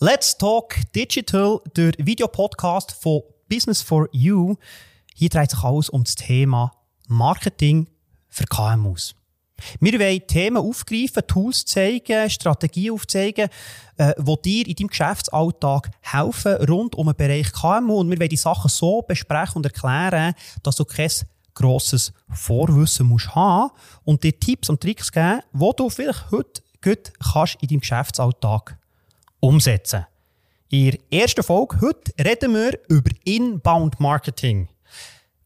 Let's 0.00 0.38
Talk 0.38 0.76
Digital, 0.94 1.58
der 1.74 1.90
Videopodcast 1.98 2.92
von 2.92 3.22
Business 3.48 3.82
for 3.82 4.08
You. 4.12 4.54
Hier 5.12 5.28
dreht 5.28 5.50
sich 5.50 5.64
alles 5.64 5.88
um 5.88 6.04
das 6.04 6.14
Thema 6.14 6.72
Marketing 7.08 7.88
für 8.28 8.44
KMUs. 8.44 9.16
Wir 9.80 9.98
wollen 9.98 10.24
Themen 10.28 10.58
aufgreifen, 10.58 11.26
Tools 11.26 11.64
zeigen, 11.64 12.30
Strategien 12.30 12.94
aufzeigen, 12.94 13.48
äh, 13.96 14.14
die 14.16 14.42
dir 14.42 14.68
in 14.68 14.76
deinem 14.76 14.86
Geschäftsalltag 14.86 15.90
helfen 16.00 16.54
rund 16.68 16.94
um 16.94 17.06
den 17.06 17.16
Bereich 17.16 17.52
KMU. 17.52 17.98
Und 17.98 18.08
wir 18.08 18.20
wollen 18.20 18.28
die 18.28 18.36
Sachen 18.36 18.68
so 18.68 19.02
besprechen 19.02 19.56
und 19.56 19.66
erklären, 19.66 20.34
dass 20.62 20.76
du 20.76 20.84
kein 20.84 21.10
grosses 21.54 22.12
Vorwissen 22.30 23.08
musst 23.08 23.34
haben 23.34 23.72
und 24.04 24.22
dir 24.22 24.38
Tipps 24.38 24.70
und 24.70 24.80
Tricks 24.80 25.10
geben, 25.10 25.40
die 25.52 25.70
du 25.76 25.90
vielleicht 25.90 26.30
heute 26.30 26.62
gut 26.80 27.12
kannst 27.18 27.56
in 27.60 27.66
deinem 27.66 27.80
Geschäftsalltag 27.80 28.77
umsetzen. 29.40 30.06
In 30.70 30.90
der 30.90 31.22
ersten 31.22 31.42
Folge 31.42 31.80
heute 31.80 32.12
reden 32.22 32.54
wir 32.54 32.78
über 32.88 33.10
Inbound 33.24 33.98
Marketing. 34.00 34.68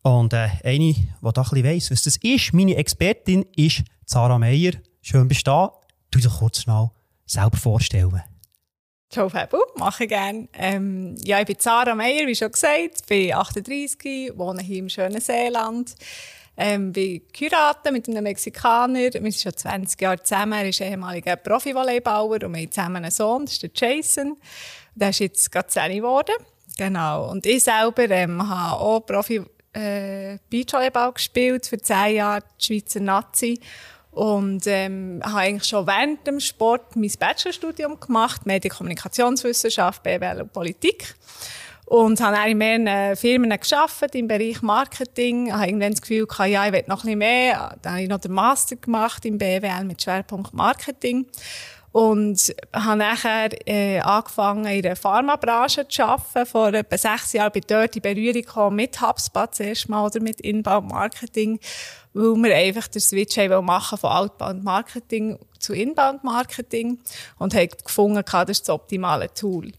Und 0.02 0.32
äh, 0.32 0.48
eine, 0.64 0.92
die 0.92 1.08
da 1.20 1.28
ein 1.28 1.32
bisschen 1.32 1.64
weiss, 1.64 1.90
was 1.90 2.02
das 2.02 2.16
ist, 2.16 2.52
meine 2.52 2.76
Expertin 2.76 3.46
ist 3.54 3.84
Sarah 4.04 4.38
Meyer. 4.38 4.72
Schön 5.00 5.28
bist 5.28 5.46
du 5.46 5.50
da. 5.52 5.72
Du 6.10 6.18
dich 6.18 6.28
kurz 6.28 6.62
schnell 6.62 6.90
selber 7.24 7.56
vorstellen. 7.56 8.22
Ciao 9.08 9.28
Fabu, 9.28 9.58
mache 9.76 10.04
ich 10.04 10.08
gerne. 10.08 10.48
Ähm, 10.54 11.14
ja, 11.22 11.38
ich 11.40 11.46
bin 11.46 11.56
Sarah 11.58 11.94
Meyer, 11.94 12.26
wie 12.26 12.34
schon 12.34 12.50
gesagt, 12.50 13.06
bin 13.06 13.32
38, 13.32 14.32
wohne 14.36 14.62
hier 14.62 14.78
im 14.78 14.88
schönen 14.88 15.20
Seeland. 15.20 15.94
Ähm, 16.56 16.92
bin 16.92 17.22
geheiratet 17.32 17.92
mit 17.92 18.08
einem 18.08 18.24
Mexikaner. 18.24 18.98
Wir 18.98 19.10
sind 19.12 19.34
schon 19.34 19.56
20 19.56 20.00
Jahre 20.00 20.22
zusammen. 20.22 20.52
Er 20.52 20.68
ist 20.68 20.80
ehemaliger 20.80 21.36
Profi-Volleybauer 21.36 22.42
und 22.44 22.54
wir 22.54 22.60
haben 22.60 22.70
zusammen 22.70 22.96
einen 22.96 23.10
Sohn, 23.10 23.46
das 23.46 23.54
ist 23.54 23.62
der 23.62 23.70
Jason. 23.74 24.36
Der 24.94 25.10
ist 25.10 25.20
jetzt 25.20 25.50
gerade 25.50 25.68
10 25.68 25.96
geworden. 25.96 26.34
Genau. 26.76 27.30
Und 27.30 27.46
ich 27.46 27.64
selber 27.64 28.08
ähm, 28.10 28.48
habe 28.48 28.80
auch 28.80 29.00
Profi 29.00 29.42
äh, 29.72 30.38
Beachvolleyball 30.50 31.12
gespielt 31.12 31.66
für 31.66 31.78
10 31.78 32.16
Jahre, 32.16 32.42
die 32.60 32.64
Schweizer 32.64 33.00
Nazi. 33.00 33.58
Und 34.10 34.66
ähm, 34.66 35.22
habe 35.24 35.38
eigentlich 35.38 35.64
schon 35.64 35.86
während 35.86 36.26
dem 36.26 36.38
Sport 36.38 36.96
mein 36.96 37.10
Bachelorstudium 37.18 37.98
gemacht, 37.98 38.44
Medienkommunikationswissenschaft, 38.44 40.02
BWL 40.02 40.42
und 40.42 40.52
Politik. 40.52 41.14
Und 41.92 42.22
habe 42.22 42.36
dann 42.36 42.48
in 42.48 42.56
mehreren 42.56 43.16
Firmen 43.16 43.50
gearbeitet 43.50 44.14
im 44.14 44.26
Bereich 44.26 44.62
Marketing. 44.62 45.52
Habe 45.52 45.66
irgendwann 45.66 45.90
das 45.90 46.00
Gefühl 46.00 46.26
gehabt, 46.26 46.48
ja, 46.48 46.64
ich 46.64 46.72
will 46.72 46.84
noch 46.86 47.00
ein 47.00 47.02
bisschen 47.02 47.18
mehr. 47.18 47.76
Dann 47.82 47.92
habe 47.92 48.02
ich 48.02 48.08
noch 48.08 48.18
den 48.18 48.32
Master 48.32 48.76
gemacht 48.76 49.26
im 49.26 49.36
BWL 49.36 49.84
mit 49.84 50.00
Schwerpunkt 50.00 50.54
Marketing. 50.54 51.26
Und 51.92 52.54
habe 52.72 52.96
nachher 52.96 53.50
äh, 53.68 54.00
angefangen, 54.00 54.64
in 54.64 54.80
der 54.80 54.96
Pharmabranche 54.96 55.86
zu 55.86 56.02
arbeiten. 56.06 56.46
Vor 56.46 56.72
etwa 56.72 56.96
sechs 56.96 57.34
Jahren 57.34 57.52
bin 57.52 57.60
ich 57.60 57.66
dort 57.66 57.94
in 57.94 58.00
Berührung 58.00 58.40
gekommen 58.40 58.76
mit 58.76 58.98
HubSpot 58.98 59.54
zuerst 59.54 59.90
mal 59.90 60.06
oder 60.06 60.22
mit 60.22 60.40
Inbound 60.40 60.88
Marketing, 60.88 61.60
weil 62.14 62.42
wir 62.42 62.54
einfach 62.54 62.88
den 62.88 63.00
Switch 63.00 63.36
haben 63.38 63.64
machen 63.64 63.98
von 63.98 64.10
Outbound 64.10 64.64
Marketing 64.64 65.38
zu 65.58 65.72
Inbound 65.72 66.24
Marketing 66.24 66.98
und 67.38 67.54
habe 67.54 67.68
gefunden, 67.68 68.22
das 68.24 68.48
ist 68.50 68.68
das 68.68 68.74
optimale 68.74 69.32
Tool. 69.32 69.72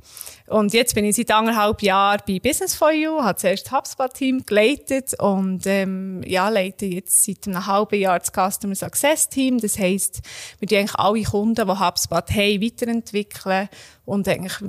Und 0.47 0.73
jetzt 0.73 0.95
bin 0.95 1.05
ich 1.05 1.15
seit 1.15 1.31
anderthalb 1.31 1.81
Jahren 1.81 2.21
bei 2.27 2.39
Business 2.39 2.75
for 2.75 2.91
You, 2.91 3.21
habe 3.21 3.37
zuerst 3.37 3.65
das 3.65 3.73
HubSpot-Team 3.73 4.45
geleitet 4.45 5.13
und 5.19 5.65
ähm, 5.65 6.21
ja, 6.25 6.49
leite 6.49 6.85
jetzt 6.85 7.23
seit 7.23 7.47
einem 7.47 7.65
halben 7.65 7.99
Jahr 7.99 8.19
das 8.19 8.31
Customer 8.31 8.75
Success 8.75 9.29
Team. 9.29 9.59
Das 9.59 9.77
heisst, 9.77 10.21
wir 10.59 10.67
die 10.67 10.77
eigentlich 10.77 10.95
alle 10.95 11.23
Kunden, 11.23 11.67
die 11.67 11.79
HubSpot 11.79 12.29
haben, 12.31 12.61
weiterentwickeln 12.61 13.69
und 14.05 14.27
eigentlich 14.27 14.61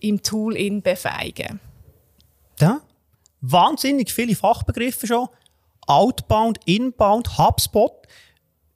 im, 0.00 0.22
Tool 0.22 0.56
in 0.56 0.82
befähigen. 0.82 1.60
Ja, 2.60 2.80
wahnsinnig 3.40 4.12
viele 4.12 4.36
Fachbegriffe 4.36 5.06
schon. 5.06 5.28
Outbound, 5.86 6.58
Inbound, 6.64 7.38
HubSpot. 7.38 8.06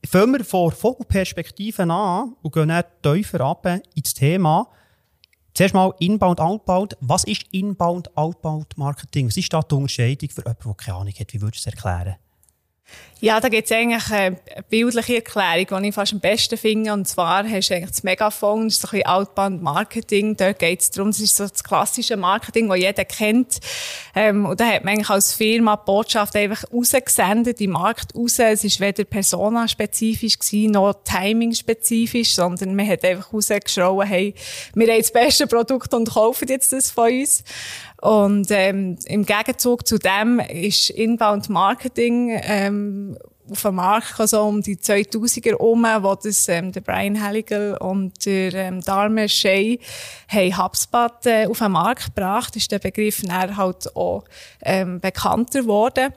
Fangen 0.05 0.39
wir 0.39 0.45
von 0.45 0.71
Vogelperspektiven 0.71 1.91
an 1.91 2.37
und 2.43 2.55
gehen 2.55 2.69
dann 2.69 2.85
tiefer 3.03 3.41
ab 3.41 3.67
ins 3.95 4.15
Thema. 4.15 4.69
Zuerst 5.55 5.75
mal 5.75 5.95
Inbound, 6.01 6.39
Outbound. 6.39 6.97
Was 7.01 7.25
ist 7.25 7.45
Inbound, 7.51 8.17
Outbound 8.17 8.77
Marketing? 8.77 9.29
Was 9.29 9.37
ist 9.37 9.53
da 9.53 9.63
die 9.63 9.75
Unterscheidung 9.75 10.29
für 10.29 10.43
jemanden, 10.43 10.63
der 10.65 10.75
keine 10.75 10.97
Ahnung 10.99 11.15
hat? 11.19 11.33
Wie 11.33 11.41
würdest 11.41 11.65
du 11.65 11.71
es 11.71 11.75
erklären? 11.75 12.17
Ja, 13.19 13.41
da 13.41 13.49
gibt 13.49 13.65
es 13.65 13.73
eigentlich 13.73 14.11
eine 14.11 14.37
bildliche 14.69 15.17
Erklärung, 15.17 15.83
die 15.83 15.89
ich 15.89 15.95
fast 15.95 16.13
am 16.13 16.21
besten 16.21 16.59
finde. 16.59 16.93
Und 16.93 17.09
zwar 17.09 17.49
hast 17.49 17.71
du 17.71 17.75
eigentlich 17.75 17.91
das 17.91 18.03
Megafon, 18.03 18.65
das 18.65 18.75
ist 18.75 18.83
so 18.83 18.89
ein 18.89 18.91
bisschen 18.91 19.07
Outbound-Marketing. 19.07 20.37
Dort 20.37 20.59
geht 20.59 20.83
es 20.83 20.91
darum, 20.91 21.13
das 21.13 21.21
ist 21.21 21.35
so 21.35 21.49
das 21.49 21.65
klassische 21.65 22.19
Marketing, 22.19 22.69
das 22.69 22.79
jeder 22.79 23.07
kennt. 23.07 23.61
Ähm, 24.15 24.45
und 24.45 24.61
da 24.61 24.67
hat 24.67 24.85
man 24.85 24.95
eigentlich 24.95 25.09
als 25.09 25.33
Firma 25.33 25.77
die 25.77 25.87
Botschaft 25.87 26.37
einfach 26.37 26.65
rausgesendet, 26.71 27.59
im 27.63 27.71
Markt 27.71 28.15
raus. 28.15 28.39
Es 28.39 28.65
ist 28.65 28.81
weder 28.81 29.05
personaspezifisch 29.05 30.39
gewesen, 30.39 30.73
noch 30.73 30.93
timing-spezifisch, 31.05 32.35
sondern 32.35 32.77
man 32.77 32.87
hat 32.87 33.03
einfach 33.03 33.33
rausgeschrien, 33.33 34.03
hey, 34.03 34.35
wir 34.75 34.93
haben 34.93 35.01
das 35.01 35.11
beste 35.11 35.47
Produkt 35.47 35.95
und 35.95 36.11
kaufen 36.11 36.49
jetzt 36.49 36.75
das 36.75 36.91
von 36.91 37.11
uns. 37.11 37.43
Und 38.07 38.53
ähm, 38.53 38.97
im 39.07 39.27
Gegenzug 39.27 39.85
zu 39.85 39.99
dem 39.99 40.39
ist 40.39 40.91
Inbound 40.91 41.49
Marketing 41.49 42.39
ähm, 42.41 43.19
auf 43.51 43.63
dem 43.63 43.77
Markt 43.77 44.29
so 44.29 44.43
um 44.43 44.63
die 44.63 44.77
2000er 44.77 45.51
herum, 45.51 45.85
wo 46.01 46.15
das, 46.15 46.49
ähm, 46.49 46.73
der 46.73 46.81
Brian 46.81 47.23
Halligal 47.23 47.77
und 47.79 48.25
der 48.27 48.55
ähm, 48.55 48.81
Dharma 48.81 49.29
Shea 49.29 49.77
haben 50.29 50.57
HubSpot 50.57 51.27
äh, 51.27 51.47
auf 51.47 51.59
den 51.59 51.73
Markt 51.73 52.15
gebracht, 52.15 52.57
ist 52.57 52.73
der 52.73 52.79
Begriff 52.79 53.23
dann 53.23 53.57
halt 53.57 53.95
auch 53.97 54.25
ähm, 54.63 55.01
bekannter 55.01 55.63
geworden. 55.63 56.13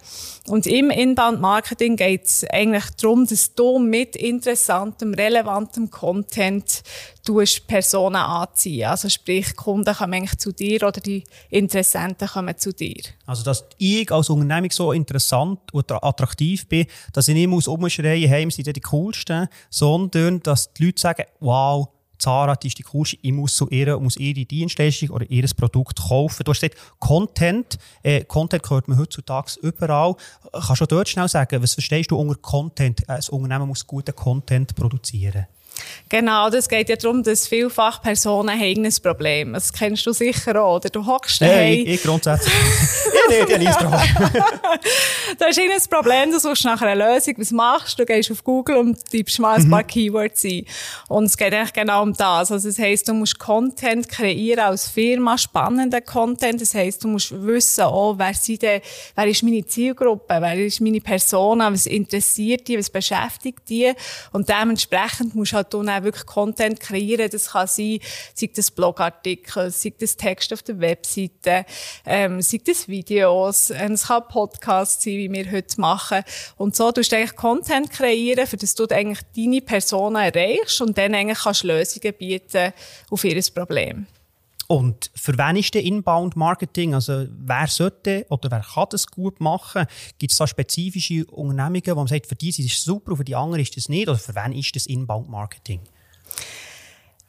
Und 0.47 0.65
im 0.65 0.89
Inbound-Marketing 0.89 1.95
geht 1.95 2.25
es 2.25 2.45
eigentlich 2.51 2.85
darum, 2.99 3.27
dass 3.27 3.53
du 3.53 3.77
mit 3.77 4.15
interessantem, 4.15 5.13
relevantem 5.13 5.91
Content 5.91 6.81
Personen 7.67 8.15
anziehen. 8.15 8.87
Also 8.87 9.07
sprich, 9.07 9.55
Kunden 9.55 9.93
kommen 9.93 10.13
eigentlich 10.13 10.37
zu 10.39 10.51
dir 10.51 10.81
oder 10.83 10.99
die 10.99 11.23
Interessenten 11.49 12.27
kommen 12.27 12.57
zu 12.57 12.73
dir. 12.73 13.03
Also 13.25 13.43
dass 13.43 13.65
ich 13.77 14.11
als 14.11 14.29
Unternehmung 14.29 14.71
so 14.71 14.91
interessant 14.91 15.59
oder 15.73 16.03
attraktiv 16.03 16.67
bin, 16.67 16.87
dass 17.19 17.27
ich 17.27 17.33
nicht 17.33 17.49
muss 17.49 17.67
umschreien, 17.67 18.29
hey, 18.29 18.45
wir 18.45 18.51
sind 18.51 18.73
die 18.73 18.79
Coolsten, 18.79 19.49
sondern 19.69 20.41
dass 20.41 20.71
die 20.71 20.85
Leute 20.85 21.01
sagen, 21.01 21.25
wow, 21.41 21.89
Zara, 22.17 22.55
die 22.55 22.67
ist 22.67 22.77
die 22.77 22.83
coolste, 22.83 23.17
ich 23.21 23.33
muss 23.33 23.57
zu 23.57 23.67
ihr, 23.67 23.99
muss 23.99 24.15
ihre 24.15 24.45
Dienstleistung 24.45 25.09
oder 25.09 25.29
ihr 25.29 25.45
Produkt 25.53 25.99
kaufen. 25.99 26.45
Du 26.45 26.51
hast 26.51 26.61
gesagt, 26.61 26.77
Content, 26.97 27.77
äh, 28.03 28.23
Content 28.23 28.63
gehört 28.63 28.87
man 28.87 28.97
heutzutage 28.97 29.59
überall. 29.61 30.15
Kannst 30.53 30.79
du 30.79 30.85
dort 30.85 31.09
schnell 31.09 31.27
sagen, 31.27 31.61
was 31.61 31.73
verstehst 31.73 32.09
du 32.09 32.15
unter 32.15 32.35
Content? 32.35 33.09
Ein 33.09 33.19
Unternehmen 33.31 33.67
muss 33.67 33.85
guten 33.85 34.15
Content 34.15 34.73
produzieren. 34.73 35.45
Genau, 36.09 36.49
das 36.49 36.67
geht 36.67 36.89
ja 36.89 36.95
darum, 36.95 37.21
dass 37.21 37.47
vielfach 37.47 38.01
Personen 38.01 38.59
haben 38.59 38.85
ein 38.85 38.93
Problem. 39.03 39.53
Das 39.53 39.71
kennst 39.71 40.05
du 40.05 40.11
sicher 40.11 40.61
auch, 40.61 40.77
oder? 40.77 40.89
Du 40.89 41.05
hockst. 41.05 41.41
Nein, 41.41 41.83
ich 41.85 42.01
grundsätzlich. 42.01 42.53
ich 43.29 43.47
nicht, 43.47 43.61
ich 43.61 43.67
habe 43.69 43.97
Problem. 43.97 44.43
du 45.37 45.45
hast 45.45 45.59
ein 45.59 45.89
Problem, 45.89 46.31
du 46.31 46.39
suchst 46.39 46.65
nach 46.65 46.81
einer 46.81 47.13
Lösung. 47.13 47.35
Was 47.37 47.51
machst 47.51 47.99
du? 47.99 48.05
Du 48.05 48.13
gehst 48.13 48.31
auf 48.31 48.43
Google 48.43 48.77
und 48.77 49.05
tippst 49.09 49.39
mal 49.39 49.57
ein 49.57 49.69
paar 49.69 49.83
mhm. 49.83 49.87
Keywords 49.87 50.43
ein. 50.45 50.65
Und 51.07 51.25
es 51.25 51.37
geht 51.37 51.53
eigentlich 51.53 51.73
genau 51.73 52.03
um 52.03 52.13
das. 52.13 52.51
Also, 52.51 52.67
das 52.67 52.79
heisst, 52.79 53.07
du 53.07 53.13
musst 53.13 53.37
Content 53.37 54.09
kreieren 54.09 54.65
als 54.65 54.87
Firma, 54.87 55.37
spannenden 55.37 56.03
Content. 56.03 56.61
Das 56.61 56.73
heisst, 56.73 57.03
du 57.03 57.07
musst 57.07 57.31
wissen, 57.31 57.85
oh, 57.85 58.15
wer, 58.17 58.33
sind 58.33 58.61
denn, 58.61 58.81
wer 59.15 59.27
ist 59.27 59.43
meine 59.43 59.65
Zielgruppe, 59.65 60.37
wer 60.39 60.55
ist 60.55 60.81
meine 60.81 61.01
Person, 61.01 61.59
was 61.59 61.85
interessiert 61.85 62.67
die, 62.67 62.77
was 62.77 62.89
beschäftigt 62.89 63.61
die. 63.69 63.93
Und 64.31 64.49
dementsprechend 64.49 65.35
musst 65.35 65.51
du 65.51 65.57
halt 65.57 65.68
du 65.73 65.83
dann 65.83 66.03
wirklich 66.03 66.25
Content 66.25 66.79
kreieren. 66.79 67.29
Das 67.31 67.51
kann 67.51 67.67
sein, 67.67 67.99
sei 68.33 68.49
das 68.53 68.71
Blogartikel, 68.71 69.71
sei 69.71 69.93
das 69.97 70.17
Text 70.17 70.53
auf 70.53 70.63
der 70.63 70.79
Webseite, 70.79 71.65
ähm, 72.05 72.41
sei 72.41 72.59
das 72.65 72.87
Videos, 72.87 73.69
ähm, 73.69 73.93
es 73.93 74.07
kann 74.07 74.27
Podcasts 74.27 75.03
sein, 75.03 75.13
wie 75.13 75.31
wir 75.31 75.51
heute 75.51 75.79
machen. 75.79 76.23
Und 76.57 76.75
so 76.75 76.91
tust 76.91 77.11
du 77.11 77.15
eigentlich 77.15 77.35
Content 77.35 77.91
kreieren, 77.91 78.47
für 78.47 78.57
das 78.57 78.75
du 78.75 78.85
eigentlich 78.89 79.21
deine 79.35 79.61
Personen 79.61 80.15
erreichst 80.15 80.81
und 80.81 80.97
dann 80.97 81.15
eigentlich 81.15 81.39
kannst 81.39 81.63
Lösungen 81.63 82.13
bieten 82.13 82.73
auf 83.09 83.23
ihr 83.23 83.39
Problem. 83.53 84.07
Und 84.71 85.09
für 85.15 85.35
wen 85.35 85.55
ist 85.55 85.73
der 85.73 85.83
Inbound 85.83 86.35
Marketing? 86.35 86.93
Also, 86.93 87.25
wer 87.27 87.65
sollte 87.65 88.27
oder 88.29 88.51
wer 88.51 88.61
kann 88.61 88.85
das 88.91 89.07
gut 89.07 89.39
machen? 89.39 89.87
Gibt 90.19 90.31
es 90.31 90.37
da 90.37 90.45
spezifische 90.45 91.25
Unternehmungen, 91.25 91.87
wo 91.87 91.95
man 91.95 92.07
sagt, 92.07 92.27
für 92.27 92.35
die 92.35 92.49
ist 92.49 92.59
es 92.59 92.83
super 92.83 93.15
für 93.15 93.23
die 93.23 93.35
anderen 93.35 93.63
ist 93.63 93.75
es 93.77 93.89
nicht? 93.89 94.07
Oder 94.07 94.19
für 94.19 94.35
wen 94.35 94.53
ist 94.53 94.75
das 94.75 94.85
Inbound 94.85 95.27
Marketing? 95.27 95.81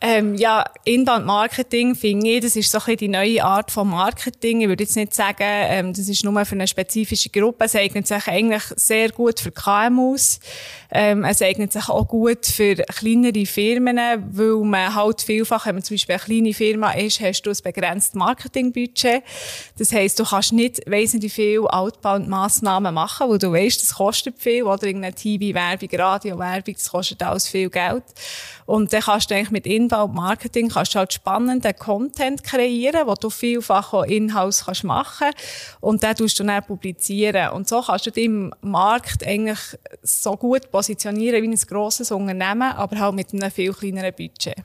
Ähm, 0.02 0.34
ja, 0.36 0.64
Inbound 0.84 1.26
Marketing 1.26 1.94
finde 1.94 2.26
ich, 2.30 2.40
das 2.40 2.56
ist 2.56 2.70
so 2.70 2.78
ein 2.78 2.84
bisschen 2.84 2.96
die 2.96 3.08
neue 3.08 3.44
Art 3.44 3.70
von 3.70 3.86
Marketing. 3.86 4.62
Ich 4.62 4.68
würde 4.68 4.84
jetzt 4.84 4.96
nicht 4.96 5.14
sagen, 5.14 5.36
ähm, 5.42 5.92
das 5.92 6.08
ist 6.08 6.24
nur 6.24 6.42
für 6.46 6.54
eine 6.54 6.66
spezifische 6.66 7.28
Gruppe. 7.28 7.66
Es 7.66 7.76
eignet 7.76 8.06
sich 8.06 8.26
eigentlich 8.26 8.62
sehr 8.76 9.10
gut 9.10 9.40
für 9.40 9.52
KMUs. 9.52 10.40
Ähm, 10.90 11.22
es 11.24 11.42
eignet 11.42 11.74
sich 11.74 11.86
auch 11.90 12.08
gut 12.08 12.46
für 12.46 12.76
kleinere 12.76 13.44
Firmen, 13.44 13.98
weil 13.98 14.64
man 14.64 14.94
halt 14.94 15.20
vielfach, 15.20 15.66
wenn 15.66 15.74
man 15.74 15.84
zum 15.84 15.96
Beispiel 15.96 16.14
eine 16.14 16.24
kleine 16.24 16.54
Firma 16.54 16.92
ist, 16.92 17.20
hast 17.20 17.42
du 17.42 17.50
ein 17.50 17.56
begrenztes 17.62 18.14
Marketingbudget. 18.14 19.22
Das 19.78 19.92
heisst, 19.92 20.18
du 20.18 20.24
kannst 20.24 20.54
nicht 20.54 20.80
wesentlich 20.86 21.34
viel 21.34 21.60
Outbound-Massnahmen 21.60 22.94
machen, 22.94 23.28
weil 23.28 23.38
du 23.38 23.52
weißt, 23.52 23.82
das 23.82 23.94
kostet 23.94 24.38
viel, 24.38 24.62
oder 24.62 24.82
irgendeine 24.84 25.14
TV-Werbung, 25.14 25.90
Radio-Werbung, 25.92 26.74
das 26.74 26.88
kostet 26.88 27.22
alles 27.22 27.48
viel 27.48 27.68
Geld. 27.68 28.04
Und 28.64 28.92
dann 28.92 29.02
kannst 29.02 29.30
du 29.30 29.34
eigentlich 29.34 29.50
mit 29.50 29.66
Inbound 29.66 29.89
Marketing 29.90 30.68
kannst 30.68 30.94
du 30.94 30.98
halt 30.98 31.12
spannenden 31.12 31.76
Content 31.76 32.42
kreieren, 32.42 33.06
wo 33.06 33.14
du 33.14 33.30
vielfach 33.30 33.92
auch 33.92 34.04
in-house 34.04 34.64
kannst 34.64 34.84
machen 34.84 35.30
und 35.80 36.02
den 36.02 36.14
tust 36.14 36.38
du 36.38 36.44
dann 36.44 36.64
publizieren. 36.64 37.50
Und 37.50 37.68
so 37.68 37.82
kannst 37.82 38.06
du 38.06 38.10
deinen 38.10 38.52
Markt 38.60 39.26
eigentlich 39.26 39.60
so 40.02 40.36
gut 40.36 40.70
positionieren 40.70 41.42
wie 41.42 41.48
ein 41.48 41.54
grosses 41.54 42.10
Unternehmen, 42.10 42.72
aber 42.72 42.98
halt 42.98 43.14
mit 43.14 43.32
einem 43.32 43.50
viel 43.50 43.72
kleineren 43.72 44.14
Budget. 44.14 44.56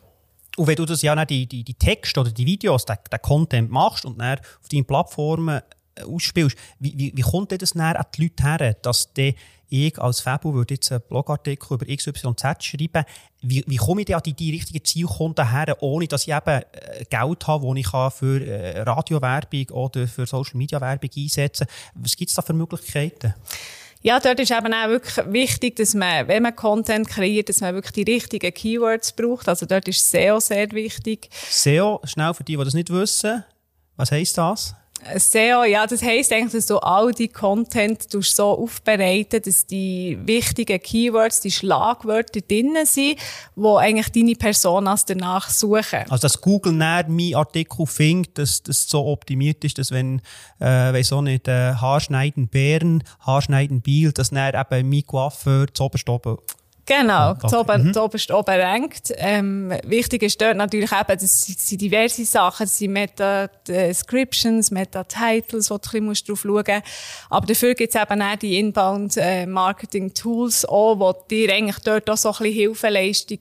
Und 0.57 0.68
wenn 0.68 0.75
du 0.75 0.86
das 0.86 1.01
ja 1.01 1.25
die, 1.25 1.45
die, 1.45 1.63
die 1.63 1.74
Texte 1.74 2.19
oder 2.19 2.31
die 2.31 2.45
Videos, 2.45 2.86
den, 2.86 2.98
den 3.12 3.21
Content 3.21 3.69
machst 3.69 4.06
und 4.06 4.19
dann 4.19 4.39
auf 4.39 4.69
deinen 4.71 4.86
Plattformen 4.86 5.62
äh, 5.95 6.04
ausspielst, 6.04 6.57
wie, 6.80 6.98
wie, 6.98 7.12
wie 7.16 7.21
kommt 7.21 7.51
das 7.62 7.71
dann 7.71 7.81
an 7.81 8.06
die 8.16 8.24
Leute 8.24 8.44
her, 8.44 8.74
dass 8.81 9.13
die 9.13 9.36
ich 9.69 10.00
als 10.00 10.21
Fabu 10.21 10.53
würde 10.53 10.75
jetzt 10.75 10.91
einen 10.91 11.01
Blogartikel 11.07 11.73
über 11.73 11.85
XYZ 11.85 12.63
schreiben, 12.63 13.06
wie, 13.41 13.63
wie 13.67 13.75
komme 13.75 14.01
ich 14.01 14.06
denn 14.06 14.15
an 14.15 14.23
die, 14.23 14.33
die 14.33 14.51
richtigen 14.51 14.83
Zielkunden 14.83 15.51
her, 15.51 15.77
ohne 15.81 16.07
dass 16.07 16.27
ich 16.27 16.33
eben 16.33 16.47
äh, 16.47 17.06
Geld 17.09 17.47
habe, 17.47 17.67
das 17.67 17.77
ich 17.77 18.17
für 18.17 18.45
äh, 18.45 18.81
Radiowerbung 18.81 19.69
oder 19.71 20.07
für 20.07 20.25
Social-Media-Werbung 20.25 21.09
einsetzen 21.15 21.67
kann? 21.67 22.03
Was 22.03 22.15
gibt 22.15 22.29
es 22.29 22.35
da 22.35 22.41
für 22.41 22.53
Möglichkeiten? 22.53 23.33
Ja, 24.01 24.19
dort 24.19 24.39
ist 24.39 24.51
eben 24.51 24.71
auch 24.71 24.88
wirklich 24.88 25.25
wichtig, 25.33 25.77
dass 25.77 25.95
man, 25.95 26.27
wenn 26.27 26.44
man 26.44 26.56
Content 26.56 27.07
kreiert, 27.07 27.50
dass 27.50 27.61
man 27.61 27.73
wirklich 27.73 28.06
die 28.06 28.13
richtigen 28.13 28.53
Keywords 28.53 29.13
braucht. 29.13 29.50
Also 29.50 29.65
dort 29.65 29.88
ist 29.88 30.11
SEO 30.11 30.39
sehr 30.39 30.71
wichtig. 30.73 31.27
SEO, 31.50 32.01
schnell 32.03 32.33
für 32.35 32.44
die, 32.44 32.56
die 32.56 32.63
das 32.63 32.75
nicht 32.75 32.91
wissen, 32.91 33.44
was 33.95 34.11
heisst 34.11 34.38
das? 34.38 34.75
SEO, 35.18 35.63
ja, 35.63 35.86
das 35.86 36.02
heisst 36.02 36.31
eigentlich, 36.31 36.54
dass 36.54 36.66
du 36.66 36.78
all 36.78 37.12
die 37.12 37.28
Content 37.28 38.07
so 38.10 38.46
aufbereiten, 38.46 39.42
dass 39.42 39.66
die 39.66 40.18
wichtigen 40.25 40.81
Keywords, 40.81 41.42
die 41.42 41.52
Schlagwörter 41.52 42.42
drinnen 42.42 42.86
sind, 42.86 43.19
wo 43.56 43.78
eigentlich 43.78 44.12
deine 44.12 44.36
Personas 44.36 45.06
danach 45.06 45.50
suchen. 45.50 46.06
Also, 46.10 46.22
dass 46.22 46.42
Google 46.42 46.74
näher 46.74 47.06
meinen 47.07 47.36
Artikel 47.36 47.86
findet, 47.86 48.38
dass 48.38 48.63
das 48.63 48.90
so 48.90 49.06
optimiert 49.06 49.63
ist, 49.63 49.78
dass 49.78 49.92
wenn, 49.92 50.22
äh, 50.60 50.94
weiss 50.94 51.13
auch 51.13 51.22
nicht, 51.22 51.48
äh, 51.48 51.74
Haarschneiden 51.74 52.48
Bären, 52.48 53.04
Haarschneiden 53.19 53.81
Biel, 53.81 54.12
dass 54.12 54.31
näher 54.31 54.54
eben 54.54 54.90
mein 54.90 55.06
Coiffeur 55.06 55.68
zu 55.74 55.84
oben 55.84 56.38
Genau, 56.87 57.31
okay. 57.31 57.47
zu 57.47 57.59
oben, 57.59 57.87
mhm. 57.87 57.93
zu 57.93 58.03
oberst 58.03 58.31
oben 58.31 58.59
rankt. 58.59 59.11
Ähm, 59.17 59.73
wichtig 59.85 60.21
ist 60.21 60.39
dort 60.39 60.55
natürlich 60.55 60.91
eben, 60.91 61.19
das 61.19 61.41
sind 61.41 61.81
diverse 61.81 62.23
Sachen, 62.25 62.65
das 62.65 62.77
sind 62.77 62.93
Meta-Descriptions, 62.93 64.69
Meta-Titles, 64.69 65.71
wo 65.71 65.79
du 65.79 65.97
ein 65.97 66.09
bisschen 66.09 66.27
drauf 66.27 66.41
schauen 66.41 66.57
musst. 66.57 66.69
Aber 67.31 67.47
dafür 67.47 67.73
gibt 67.73 67.95
es 67.95 68.01
eben 68.01 68.21
auch 68.21 68.35
die 68.35 68.59
Inbound-Marketing-Tools 68.59 70.65
äh, 70.65 70.67
auch, 70.67 71.13
die 71.29 71.47
dir 71.47 71.55
eigentlich 71.55 71.79
dort 71.79 72.07
auch 72.07 72.17
so 72.17 72.29
ein 72.29 72.37
bisschen 72.37 72.53
Hilfeleistung 72.53 73.39